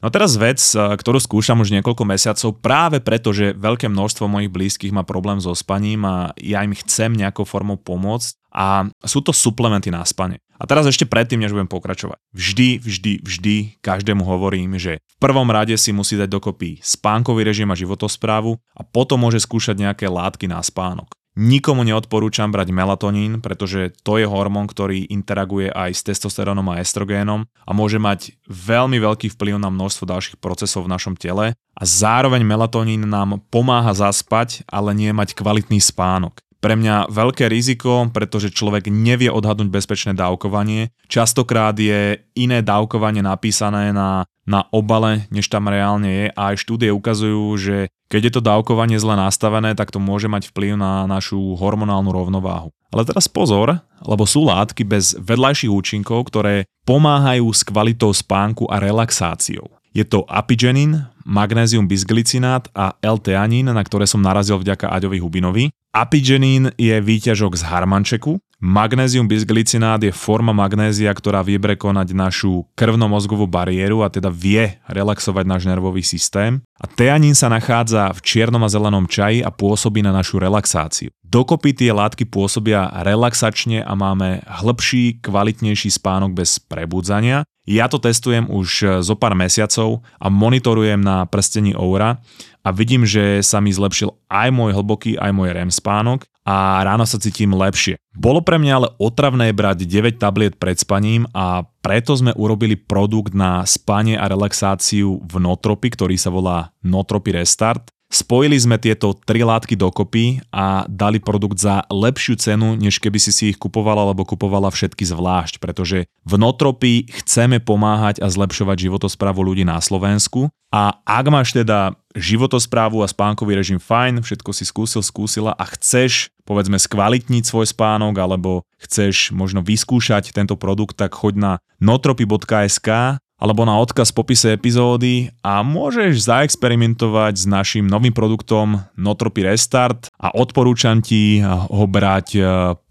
No 0.00 0.08
teraz 0.08 0.40
vec, 0.40 0.56
ktorú 0.72 1.20
skúšam 1.20 1.60
už 1.60 1.76
niekoľko 1.76 2.08
mesiacov 2.08 2.56
práve 2.56 3.04
preto, 3.04 3.36
že 3.36 3.52
veľké 3.52 3.92
množstvo 3.92 4.32
mojich 4.32 4.48
blízkych 4.48 4.96
má 4.96 5.04
problém 5.04 5.36
so 5.44 5.52
spaním 5.52 6.08
a 6.08 6.32
ja 6.40 6.64
im 6.64 6.72
chcem 6.72 7.12
nejakou 7.12 7.44
formou 7.44 7.76
pomôcť 7.76 8.40
a 8.48 8.88
sú 9.04 9.20
to 9.20 9.36
suplementy 9.36 9.92
na 9.92 10.00
spanie. 10.08 10.40
A 10.56 10.64
teraz 10.64 10.88
ešte 10.88 11.04
predtým, 11.04 11.40
než 11.40 11.52
budem 11.52 11.68
pokračovať. 11.68 12.16
Vždy, 12.32 12.80
vždy, 12.80 13.12
vždy 13.24 13.56
každému 13.84 14.24
hovorím, 14.24 14.80
že 14.80 15.00
v 15.00 15.16
prvom 15.20 15.48
rade 15.48 15.76
si 15.76 15.92
musí 15.92 16.16
dať 16.16 16.28
dokopy 16.32 16.80
spánkový 16.80 17.44
režim 17.44 17.68
a 17.68 17.76
životosprávu 17.76 18.56
a 18.56 18.80
potom 18.84 19.20
môže 19.20 19.40
skúšať 19.40 19.76
nejaké 19.76 20.08
látky 20.08 20.48
na 20.48 20.60
spánok. 20.64 21.12
Nikomu 21.38 21.86
neodporúčam 21.86 22.50
brať 22.50 22.74
melatonín, 22.74 23.38
pretože 23.38 23.94
to 24.02 24.18
je 24.18 24.26
hormón, 24.26 24.66
ktorý 24.66 25.06
interaguje 25.14 25.70
aj 25.70 25.90
s 25.94 26.02
testosterónom 26.02 26.66
a 26.74 26.82
estrogénom 26.82 27.46
a 27.46 27.70
môže 27.70 28.02
mať 28.02 28.34
veľmi 28.50 28.98
veľký 28.98 29.30
vplyv 29.38 29.62
na 29.62 29.70
množstvo 29.70 30.10
ďalších 30.10 30.36
procesov 30.42 30.90
v 30.90 30.92
našom 30.98 31.14
tele 31.14 31.54
a 31.54 31.82
zároveň 31.86 32.42
melatonín 32.42 33.06
nám 33.06 33.38
pomáha 33.46 33.94
zaspať, 33.94 34.66
ale 34.66 34.90
nie 34.90 35.14
mať 35.14 35.38
kvalitný 35.38 35.78
spánok. 35.78 36.42
Pre 36.60 36.76
mňa 36.76 37.08
veľké 37.08 37.48
riziko, 37.48 38.12
pretože 38.12 38.52
človek 38.52 38.92
nevie 38.92 39.32
odhadnúť 39.32 39.72
bezpečné 39.72 40.12
dávkovanie. 40.12 40.92
Častokrát 41.08 41.72
je 41.72 42.20
iné 42.36 42.60
dávkovanie 42.60 43.24
napísané 43.24 43.96
na, 43.96 44.28
na 44.44 44.68
obale, 44.68 45.24
než 45.32 45.48
tam 45.48 45.72
reálne 45.72 46.10
je 46.10 46.26
a 46.36 46.52
aj 46.52 46.60
štúdie 46.60 46.92
ukazujú, 46.92 47.56
že 47.56 47.76
keď 48.10 48.20
je 48.26 48.32
to 48.34 48.42
dávkovanie 48.42 48.98
zle 48.98 49.14
nastavené, 49.14 49.78
tak 49.78 49.94
to 49.94 50.02
môže 50.02 50.26
mať 50.26 50.50
vplyv 50.50 50.74
na 50.74 51.06
našu 51.06 51.38
hormonálnu 51.54 52.10
rovnováhu. 52.10 52.74
Ale 52.90 53.06
teraz 53.06 53.30
pozor, 53.30 53.78
lebo 54.02 54.26
sú 54.26 54.42
látky 54.50 54.82
bez 54.82 55.14
vedľajších 55.14 55.70
účinkov, 55.70 56.26
ktoré 56.26 56.66
pomáhajú 56.82 57.46
s 57.54 57.62
kvalitou 57.62 58.10
spánku 58.10 58.66
a 58.66 58.82
relaxáciou. 58.82 59.70
Je 59.94 60.02
to 60.02 60.26
apigenin, 60.26 61.06
magnézium 61.22 61.86
bisglicinát 61.86 62.66
a 62.74 62.98
L-teanín, 62.98 63.70
na 63.70 63.82
ktoré 63.82 64.10
som 64.10 64.22
narazil 64.22 64.58
vďaka 64.58 64.90
Aďovi 64.90 65.22
Hubinovi. 65.22 65.64
Apigenin 65.94 66.74
je 66.78 66.94
výťažok 66.98 67.58
z 67.58 67.62
harmančeku, 67.66 68.38
magnézium 68.60 69.24
bisglicinát 69.24 70.04
je 70.04 70.12
forma 70.12 70.52
magnézia, 70.52 71.08
ktorá 71.10 71.40
vie 71.40 71.56
prekonať 71.56 72.12
našu 72.12 72.68
krvnomozgovú 72.76 73.48
bariéru 73.48 74.04
a 74.04 74.12
teda 74.12 74.28
vie 74.28 74.76
relaxovať 74.84 75.44
náš 75.48 75.62
nervový 75.64 76.04
systém. 76.04 76.60
A 76.76 76.84
teanín 76.84 77.32
sa 77.32 77.48
nachádza 77.48 78.12
v 78.12 78.20
čiernom 78.20 78.60
a 78.60 78.68
zelenom 78.68 79.08
čaji 79.08 79.40
a 79.40 79.48
pôsobí 79.48 80.04
na 80.04 80.12
našu 80.12 80.36
relaxáciu. 80.36 81.08
Dokopy 81.24 81.72
tie 81.72 81.90
látky 81.94 82.28
pôsobia 82.28 82.90
relaxačne 83.00 83.80
a 83.80 83.92
máme 83.96 84.44
hĺbší, 84.44 85.24
kvalitnejší 85.24 85.88
spánok 85.88 86.36
bez 86.36 86.60
prebudzania. 86.60 87.48
Ja 87.70 87.86
to 87.86 88.02
testujem 88.02 88.50
už 88.50 89.00
zo 89.00 89.14
pár 89.14 89.38
mesiacov 89.38 90.02
a 90.18 90.26
monitorujem 90.26 90.98
na 90.98 91.22
prstení 91.30 91.70
Oura 91.72 92.18
a 92.66 92.68
vidím, 92.74 93.06
že 93.06 93.46
sa 93.46 93.62
mi 93.62 93.70
zlepšil 93.70 94.10
aj 94.26 94.48
môj 94.50 94.74
hlboký, 94.74 95.14
aj 95.16 95.30
môj 95.30 95.54
REM 95.54 95.70
spánok 95.70 96.26
a 96.44 96.80
ráno 96.82 97.04
sa 97.04 97.20
cítim 97.20 97.52
lepšie. 97.52 98.00
Bolo 98.16 98.40
pre 98.40 98.56
mňa 98.56 98.72
ale 98.74 98.88
otravné 98.96 99.52
brať 99.52 99.84
9 99.84 100.16
tabliet 100.16 100.54
pred 100.56 100.76
spaním 100.76 101.28
a 101.36 101.68
preto 101.84 102.16
sme 102.16 102.32
urobili 102.36 102.74
produkt 102.76 103.36
na 103.36 103.64
spanie 103.68 104.16
a 104.16 104.28
relaxáciu 104.28 105.20
v 105.20 105.34
Notropi, 105.40 105.92
ktorý 105.92 106.16
sa 106.16 106.32
volá 106.32 106.72
Notropy 106.80 107.36
Restart. 107.36 107.92
Spojili 108.10 108.58
sme 108.58 108.74
tieto 108.74 109.14
tri 109.14 109.46
látky 109.46 109.78
dokopy 109.78 110.42
a 110.50 110.82
dali 110.90 111.22
produkt 111.22 111.62
za 111.62 111.86
lepšiu 111.86 112.34
cenu, 112.42 112.74
než 112.74 112.98
keby 112.98 113.22
si 113.22 113.30
si 113.30 113.54
ich 113.54 113.58
kupovala 113.58 114.02
alebo 114.02 114.26
kupovala 114.26 114.66
všetky 114.74 115.06
zvlášť, 115.06 115.62
pretože 115.62 116.10
v 116.26 116.34
Notropy 116.34 117.06
chceme 117.22 117.62
pomáhať 117.62 118.18
a 118.18 118.26
zlepšovať 118.26 118.90
životosprávu 118.90 119.46
ľudí 119.46 119.62
na 119.62 119.78
Slovensku. 119.78 120.50
A 120.74 120.98
ak 121.06 121.26
máš 121.30 121.54
teda 121.54 121.94
životosprávu 122.18 122.98
a 123.02 123.06
spánkový 123.06 123.54
režim 123.54 123.78
fajn, 123.78 124.26
všetko 124.26 124.50
si 124.58 124.66
skúsil, 124.66 125.02
skúsila 125.06 125.54
a 125.54 125.62
chceš 125.70 126.34
povedzme 126.42 126.82
skvalitniť 126.82 127.46
svoj 127.46 127.70
spánok 127.70 128.18
alebo 128.18 128.66
chceš 128.82 129.30
možno 129.30 129.62
vyskúšať 129.62 130.34
tento 130.34 130.58
produkt, 130.58 130.98
tak 130.98 131.14
choď 131.14 131.34
na 131.38 131.52
notropy.sk 131.78 133.22
alebo 133.40 133.64
na 133.64 133.80
odkaz 133.80 134.12
v 134.12 134.18
popise 134.20 134.48
epizódy 134.52 135.32
a 135.40 135.64
môžeš 135.64 136.28
zaexperimentovať 136.28 137.34
s 137.40 137.44
našim 137.48 137.88
novým 137.88 138.12
produktom 138.12 138.84
Notropy 139.00 139.48
Restart 139.48 140.12
a 140.20 140.28
odporúčam 140.36 141.00
ti 141.00 141.40
ho 141.42 141.84
brať 141.88 142.26
e, 142.36 142.40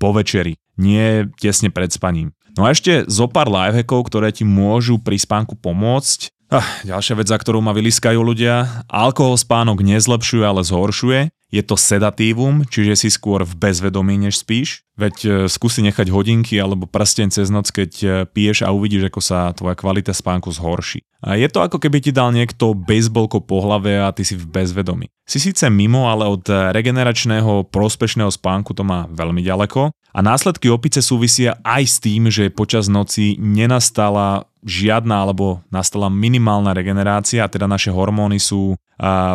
po 0.02 0.10
večeri, 0.12 0.58
nie 0.82 1.30
tesne 1.38 1.70
pred 1.70 1.94
spaním. 1.94 2.34
No 2.58 2.66
a 2.66 2.74
ešte 2.74 3.06
zo 3.06 3.30
pár 3.30 3.48
lifehackov, 3.48 4.10
ktoré 4.10 4.34
ti 4.34 4.44
môžu 4.44 4.98
pri 4.98 5.22
spánku 5.22 5.54
pomôcť. 5.56 6.34
Ah, 6.50 6.66
ďalšia 6.82 7.14
vec, 7.14 7.30
za 7.30 7.38
ktorú 7.38 7.62
ma 7.62 7.78
vyliskajú 7.78 8.26
ľudia. 8.26 8.82
Alkohol 8.90 9.38
spánok 9.38 9.86
nezlepšuje, 9.86 10.42
ale 10.42 10.66
zhoršuje. 10.66 11.30
Je 11.54 11.62
to 11.62 11.78
sedatívum, 11.78 12.66
čiže 12.66 13.06
si 13.06 13.10
skôr 13.14 13.46
v 13.46 13.54
bezvedomí, 13.54 14.18
než 14.18 14.42
spíš. 14.42 14.82
Veď 14.98 15.16
e, 15.22 15.30
skúsi 15.46 15.86
nechať 15.86 16.10
hodinky 16.10 16.58
alebo 16.58 16.90
prsteň 16.90 17.34
cez 17.34 17.54
noc, 17.54 17.70
keď 17.70 17.92
e, 18.02 18.08
piješ 18.30 18.66
a 18.66 18.74
uvidíš, 18.74 19.14
ako 19.14 19.22
sa 19.22 19.54
tvoja 19.54 19.78
kvalita 19.78 20.14
spánku 20.14 20.50
zhorší. 20.50 21.06
A 21.22 21.38
je 21.38 21.46
to 21.50 21.62
ako 21.62 21.78
keby 21.78 22.02
ti 22.02 22.10
dal 22.10 22.34
niekto 22.34 22.74
baseballko 22.74 23.46
po 23.46 23.62
hlave 23.62 24.02
a 24.02 24.10
ty 24.10 24.26
si 24.26 24.34
v 24.34 24.46
bezvedomí. 24.50 25.10
Si 25.30 25.38
síce 25.38 25.70
mimo, 25.70 26.10
ale 26.10 26.26
od 26.26 26.46
regeneračného 26.50 27.70
prospešného 27.70 28.34
spánku 28.34 28.74
to 28.74 28.82
má 28.82 29.06
veľmi 29.14 29.46
ďaleko 29.46 29.94
a 29.94 30.20
následky 30.26 30.74
opice 30.74 31.06
súvisia 31.06 31.62
aj 31.62 31.84
s 31.86 31.96
tým, 32.02 32.34
že 32.34 32.50
počas 32.50 32.90
noci 32.90 33.38
nenastala 33.38 34.49
žiadna 34.65 35.24
alebo 35.24 35.63
nastala 35.72 36.12
minimálna 36.12 36.76
regenerácia 36.76 37.48
teda 37.48 37.67
naše 37.67 37.91
hormóny 37.91 38.39
sú 38.41 38.76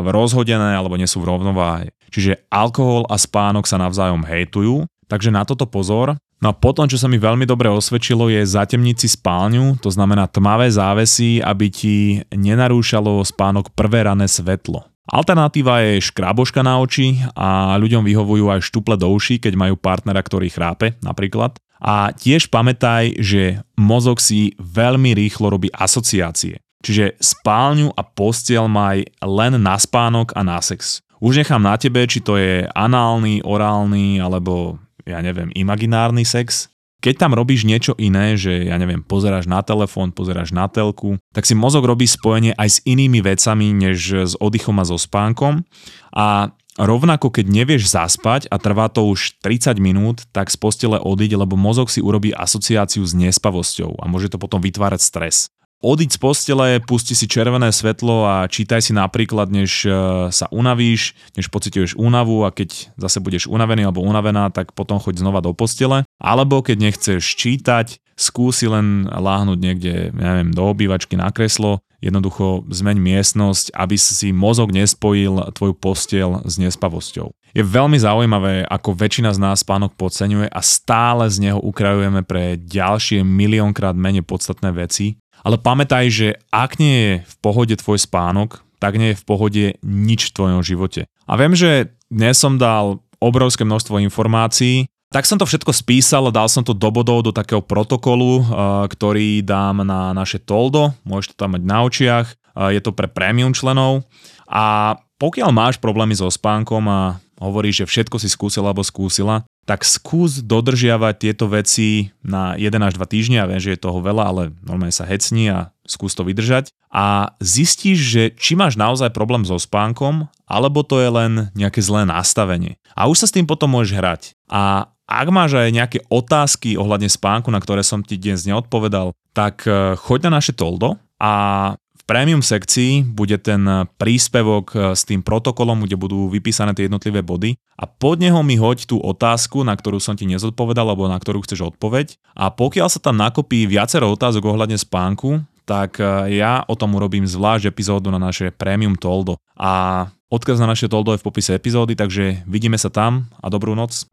rozhodené 0.04 0.76
alebo 0.76 1.00
nie 1.00 1.08
sú 1.08 1.24
v 1.24 1.32
rovnováhe. 1.32 1.94
Čiže 2.12 2.46
alkohol 2.52 3.08
a 3.08 3.16
spánok 3.16 3.64
sa 3.66 3.80
navzájom 3.80 4.22
hejtujú, 4.22 4.84
takže 5.08 5.32
na 5.32 5.42
toto 5.42 5.64
pozor. 5.66 6.14
No 6.44 6.52
a 6.52 6.54
potom, 6.54 6.84
čo 6.84 7.00
sa 7.00 7.08
mi 7.08 7.16
veľmi 7.16 7.48
dobre 7.48 7.72
osvedčilo, 7.72 8.28
je 8.28 8.44
zatemniť 8.44 8.96
si 9.00 9.08
spálňu, 9.16 9.80
to 9.80 9.88
znamená 9.88 10.28
tmavé 10.28 10.68
závesy, 10.68 11.40
aby 11.40 11.72
ti 11.72 12.20
nenarúšalo 12.36 13.24
spánok 13.24 13.72
prvé 13.72 14.04
rané 14.04 14.28
svetlo. 14.28 14.84
Alternatíva 15.08 15.84
je 15.84 16.04
škráboška 16.04 16.60
na 16.64 16.80
oči 16.80 17.20
a 17.36 17.76
ľuďom 17.80 18.04
vyhovujú 18.04 18.52
aj 18.52 18.60
štuple 18.60 18.96
do 19.00 19.08
uší, 19.12 19.40
keď 19.40 19.56
majú 19.56 19.76
partnera, 19.80 20.20
ktorý 20.20 20.52
chrápe 20.52 20.96
napríklad. 21.00 21.56
A 21.84 22.16
tiež 22.16 22.48
pamätaj, 22.48 23.20
že 23.20 23.60
mozog 23.76 24.16
si 24.16 24.56
veľmi 24.56 25.12
rýchlo 25.12 25.52
robí 25.52 25.68
asociácie. 25.68 26.56
Čiže 26.80 27.20
spálňu 27.20 27.92
a 27.92 28.00
postiel 28.00 28.68
maj 28.72 29.04
len 29.20 29.60
na 29.60 29.76
spánok 29.76 30.32
a 30.32 30.40
na 30.40 30.56
sex. 30.64 31.04
Už 31.20 31.44
nechám 31.44 31.60
na 31.60 31.76
tebe, 31.76 32.04
či 32.08 32.24
to 32.24 32.40
je 32.40 32.64
análny, 32.72 33.44
orálny 33.44 34.20
alebo 34.20 34.80
ja 35.04 35.20
neviem, 35.20 35.52
imaginárny 35.52 36.24
sex. 36.24 36.72
Keď 37.04 37.20
tam 37.20 37.36
robíš 37.36 37.68
niečo 37.68 37.92
iné, 38.00 38.32
že 38.40 38.64
ja 38.64 38.80
neviem, 38.80 39.04
pozeráš 39.04 39.44
na 39.44 39.60
telefón, 39.60 40.08
pozeráš 40.08 40.56
na 40.56 40.72
telku, 40.72 41.20
tak 41.36 41.44
si 41.44 41.52
mozog 41.52 41.84
robí 41.84 42.08
spojenie 42.08 42.56
aj 42.56 42.68
s 42.68 42.78
inými 42.88 43.20
vecami, 43.20 43.76
než 43.76 44.24
s 44.24 44.34
oddychom 44.40 44.80
a 44.80 44.88
so 44.88 44.96
spánkom. 44.96 45.68
A 46.16 46.56
Rovnako 46.74 47.30
keď 47.30 47.46
nevieš 47.46 47.86
zaspať 47.86 48.50
a 48.50 48.58
trvá 48.58 48.90
to 48.90 49.06
už 49.06 49.38
30 49.46 49.78
minút, 49.78 50.26
tak 50.34 50.50
z 50.50 50.58
postele 50.58 50.98
odiť, 50.98 51.38
lebo 51.38 51.54
mozog 51.54 51.86
si 51.86 52.02
urobí 52.02 52.34
asociáciu 52.34 53.06
s 53.06 53.14
nespavosťou 53.14 54.02
a 54.02 54.10
môže 54.10 54.26
to 54.26 54.42
potom 54.42 54.58
vytvárať 54.58 54.98
stres. 54.98 55.36
Odiť 55.84 56.16
z 56.16 56.18
postele, 56.18 56.66
pusti 56.80 57.12
si 57.12 57.30
červené 57.30 57.68
svetlo 57.68 58.24
a 58.26 58.48
čítaj 58.48 58.80
si 58.80 58.96
napríklad, 58.96 59.52
než 59.52 59.84
e, 59.84 59.92
sa 60.32 60.48
unavíš, 60.48 61.12
než 61.36 61.52
pociťuješ 61.52 62.00
únavu 62.00 62.42
a 62.42 62.50
keď 62.50 62.90
zase 62.96 63.20
budeš 63.20 63.44
unavený 63.46 63.84
alebo 63.84 64.00
unavená, 64.00 64.48
tak 64.48 64.72
potom 64.72 64.96
choď 64.96 65.20
znova 65.20 65.44
do 65.44 65.52
postele. 65.52 66.08
Alebo 66.16 66.64
keď 66.64 66.76
nechceš 66.88 67.22
čítať, 67.36 68.00
skúsi 68.16 68.64
len 68.64 69.04
láhnuť 69.12 69.58
niekde, 69.60 69.94
neviem, 70.16 70.50
do 70.56 70.72
obývačky 70.72 71.20
na 71.20 71.28
kreslo, 71.28 71.84
jednoducho 72.04 72.68
zmeň 72.68 72.96
miestnosť, 73.00 73.72
aby 73.72 73.96
si 73.96 74.28
mozog 74.36 74.76
nespojil 74.76 75.40
tvoju 75.56 75.72
postiel 75.72 76.44
s 76.44 76.60
nespavosťou. 76.60 77.32
Je 77.56 77.64
veľmi 77.64 77.96
zaujímavé, 77.96 78.68
ako 78.68 78.92
väčšina 78.92 79.32
z 79.32 79.40
nás 79.40 79.64
spánok 79.64 79.96
podceňuje 79.96 80.52
a 80.52 80.60
stále 80.60 81.30
z 81.32 81.48
neho 81.48 81.60
ukrajujeme 81.62 82.20
pre 82.26 82.60
ďalšie 82.60 83.24
miliónkrát 83.24 83.96
menej 83.96 84.26
podstatné 84.26 84.74
veci. 84.74 85.16
Ale 85.40 85.56
pamätaj, 85.56 86.04
že 86.12 86.28
ak 86.52 86.76
nie 86.76 86.96
je 86.98 87.12
v 87.24 87.34
pohode 87.40 87.74
tvoj 87.78 88.00
spánok, 88.00 88.60
tak 88.82 89.00
nie 89.00 89.16
je 89.16 89.20
v 89.20 89.26
pohode 89.26 89.64
nič 89.80 90.28
v 90.28 90.34
tvojom 90.34 90.60
živote. 90.60 91.08
A 91.24 91.40
viem, 91.40 91.56
že 91.56 91.94
dnes 92.12 92.36
som 92.36 92.60
dal 92.60 93.00
obrovské 93.22 93.64
množstvo 93.64 94.02
informácií, 94.04 94.84
tak 95.14 95.30
som 95.30 95.38
to 95.38 95.46
všetko 95.46 95.70
spísal 95.70 96.34
dal 96.34 96.50
som 96.50 96.66
to 96.66 96.74
do 96.74 96.90
bodov 96.90 97.22
do 97.22 97.30
takého 97.30 97.62
protokolu, 97.62 98.42
eh, 98.42 98.46
ktorý 98.90 99.46
dám 99.46 99.86
na 99.86 100.10
naše 100.10 100.42
toldo, 100.42 100.90
môžeš 101.06 101.32
to 101.32 101.46
tam 101.46 101.54
mať 101.54 101.62
na 101.62 101.78
očiach, 101.86 102.26
eh, 102.34 102.74
je 102.74 102.80
to 102.82 102.90
pre 102.90 103.06
premium 103.06 103.54
členov 103.54 104.02
a 104.50 104.98
pokiaľ 105.22 105.54
máš 105.54 105.78
problémy 105.78 106.18
so 106.18 106.26
spánkom 106.26 106.82
a 106.90 107.22
hovoríš, 107.38 107.86
že 107.86 107.90
všetko 107.90 108.16
si 108.18 108.26
skúsila 108.26 108.74
alebo 108.74 108.82
skúsila, 108.82 109.46
tak 109.64 109.86
skús 109.86 110.44
dodržiavať 110.44 111.14
tieto 111.16 111.48
veci 111.48 112.12
na 112.20 112.52
1 112.58 112.84
až 112.84 113.00
2 113.00 113.08
týždne. 113.08 113.40
Ja 113.40 113.48
viem, 113.48 113.62
že 113.62 113.72
je 113.72 113.80
toho 113.80 114.04
veľa, 114.04 114.24
ale 114.28 114.42
normálne 114.60 114.92
sa 114.92 115.08
hecni 115.08 115.48
a 115.48 115.72
skús 115.88 116.12
to 116.12 116.22
vydržať. 116.22 116.68
A 116.92 117.34
zistíš, 117.40 117.98
že 117.98 118.22
či 118.36 118.54
máš 118.54 118.76
naozaj 118.76 119.16
problém 119.16 119.42
so 119.42 119.56
spánkom, 119.56 120.28
alebo 120.44 120.84
to 120.84 121.00
je 121.00 121.10
len 121.10 121.32
nejaké 121.56 121.80
zlé 121.80 122.04
nastavenie. 122.04 122.76
A 122.92 123.08
už 123.08 123.24
sa 123.24 123.26
s 123.26 123.34
tým 123.34 123.48
potom 123.48 123.72
môžeš 123.72 123.92
hrať. 123.96 124.22
A 124.46 124.93
ak 125.04 125.28
máš 125.28 125.60
aj 125.60 125.70
nejaké 125.70 125.98
otázky 126.08 126.80
ohľadne 126.80 127.12
spánku, 127.12 127.52
na 127.52 127.60
ktoré 127.60 127.84
som 127.84 128.00
ti 128.00 128.16
dnes 128.16 128.48
neodpovedal, 128.48 129.12
tak 129.36 129.68
eh, 129.68 129.94
choď 129.98 130.28
na 130.28 130.40
naše 130.40 130.56
toldo 130.56 130.96
a 131.20 131.32
v 131.74 132.02
premium 132.04 132.44
sekcii 132.44 133.16
bude 133.16 133.40
ten 133.40 133.88
príspevok 134.00 134.66
eh, 134.72 134.78
s 134.96 135.04
tým 135.04 135.20
protokolom, 135.20 135.84
kde 135.84 136.00
budú 136.00 136.32
vypísané 136.32 136.72
tie 136.72 136.88
jednotlivé 136.88 137.20
body 137.20 137.60
a 137.76 137.84
pod 137.84 138.22
neho 138.22 138.40
mi 138.40 138.56
hoď 138.56 138.88
tú 138.88 138.96
otázku, 138.96 139.60
na 139.60 139.76
ktorú 139.76 140.00
som 140.00 140.16
ti 140.16 140.24
nezodpovedal 140.24 140.88
alebo 140.88 141.10
na 141.10 141.20
ktorú 141.20 141.44
chceš 141.44 141.76
odpoveď 141.76 142.16
a 142.32 142.48
pokiaľ 142.48 142.88
sa 142.88 143.00
tam 143.02 143.20
nakopí 143.20 143.68
viacero 143.68 144.08
otázok 144.08 144.56
ohľadne 144.56 144.80
spánku, 144.80 145.44
tak 145.68 146.00
eh, 146.00 146.40
ja 146.40 146.64
o 146.64 146.76
tom 146.76 146.96
urobím 146.96 147.28
zvlášť 147.28 147.68
epizódu 147.68 148.08
na 148.08 148.20
naše 148.20 148.52
Premium 148.52 148.96
Toldo. 148.96 149.36
A 149.56 150.06
odkaz 150.32 150.60
na 150.60 150.68
naše 150.68 150.88
Toldo 150.88 151.12
je 151.12 151.20
v 151.20 151.26
popise 151.26 151.52
epizódy, 151.56 151.92
takže 151.92 152.44
vidíme 152.48 152.80
sa 152.80 152.88
tam 152.88 153.28
a 153.40 153.52
dobrú 153.52 153.76
noc. 153.76 154.08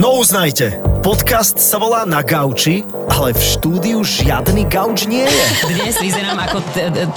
No 0.00 0.22
uznajte, 0.22 0.78
podcast 1.02 1.58
sa 1.58 1.82
volá 1.82 2.06
Na 2.06 2.22
gauči, 2.22 2.86
ale 3.10 3.34
v 3.34 3.42
štúdiu 3.42 3.98
žiadny 4.06 4.70
gauč 4.70 5.10
nie 5.10 5.26
je. 5.26 5.44
Dnes 5.74 5.98
vyzerám 5.98 6.38
ako 6.46 6.62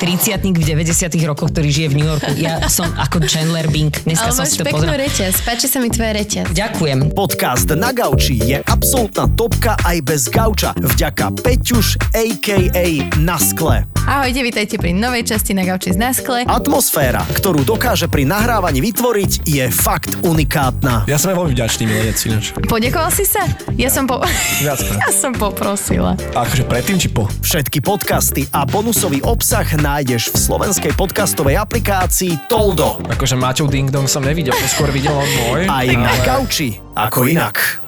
30 0.02 0.42
v 0.42 0.64
90 0.66 1.30
rokoch, 1.30 1.54
ktorý 1.54 1.70
žije 1.70 1.88
v 1.94 1.96
New 2.02 2.08
Yorku. 2.10 2.32
Ja 2.36 2.66
som 2.68 2.90
ako 2.98 3.22
Chandler 3.30 3.70
Bing. 3.70 3.94
Dneska 4.04 4.34
Ale 4.34 4.36
som 4.36 4.46
si 4.50 4.58
to 4.58 4.66
peknú 4.66 4.90
pozrel. 4.90 5.06
reťaz, 5.06 5.46
páči 5.46 5.70
sa 5.70 5.78
mi 5.78 5.94
tvoja 5.94 6.18
reťaz. 6.18 6.50
Ďakujem. 6.52 7.14
Podcast 7.14 7.70
Na 7.78 7.94
gauči 7.94 8.42
je 8.42 8.58
absolútna 8.66 9.30
topka 9.38 9.78
aj 9.86 9.98
bez 10.02 10.26
gauča. 10.28 10.74
Vďaka 10.82 11.30
Peťuš, 11.46 12.02
a.k.a. 12.18 12.86
Na 13.22 13.38
skle. 13.38 13.86
Ahojte, 14.04 14.44
vítajte 14.44 14.76
pri 14.76 14.92
novej 14.92 15.24
časti 15.24 15.56
na 15.56 15.64
gauči 15.64 15.96
z 15.96 15.98
Naskle. 15.98 16.44
Atmosféra, 16.44 17.24
ktorú 17.40 17.64
dokáže 17.64 18.12
pri 18.12 18.28
nahrávaní 18.28 18.84
vytvoriť, 18.84 19.48
je 19.48 19.64
fakt 19.72 20.20
unikátna. 20.28 21.08
Ja 21.08 21.16
som 21.16 21.32
veľmi 21.32 21.56
vďačný 21.56 21.88
milenec 21.88 22.20
ináč. 22.28 22.52
Poďakoval 22.68 23.08
si 23.16 23.24
sa? 23.24 23.48
Ja 23.80 23.88
som 23.88 24.04
po... 24.04 24.20
Viackrát. 24.60 25.00
ja 25.08 25.10
som 25.16 25.32
poprosila. 25.32 25.83
A 25.84 26.48
akože 26.48 26.64
predtým 26.64 26.96
či 26.96 27.12
po? 27.12 27.28
Všetky 27.44 27.84
podcasty 27.84 28.48
a 28.56 28.64
bonusový 28.64 29.20
obsah 29.20 29.68
nájdeš 29.68 30.32
v 30.32 30.38
slovenskej 30.40 30.96
podcastovej 30.96 31.60
aplikácii 31.60 32.48
Toldo. 32.48 33.04
Akože 33.12 33.36
Maťov 33.36 33.68
Ding 33.68 33.92
Dong 33.92 34.08
som 34.08 34.24
nevidel, 34.24 34.56
to 34.56 34.68
skôr 34.72 34.88
videl 34.96 35.12
on 35.12 35.28
môj. 35.28 35.68
Aj 35.68 35.88
na 35.92 36.16
gauči, 36.24 36.80
ako 36.96 37.28
inak. 37.28 37.83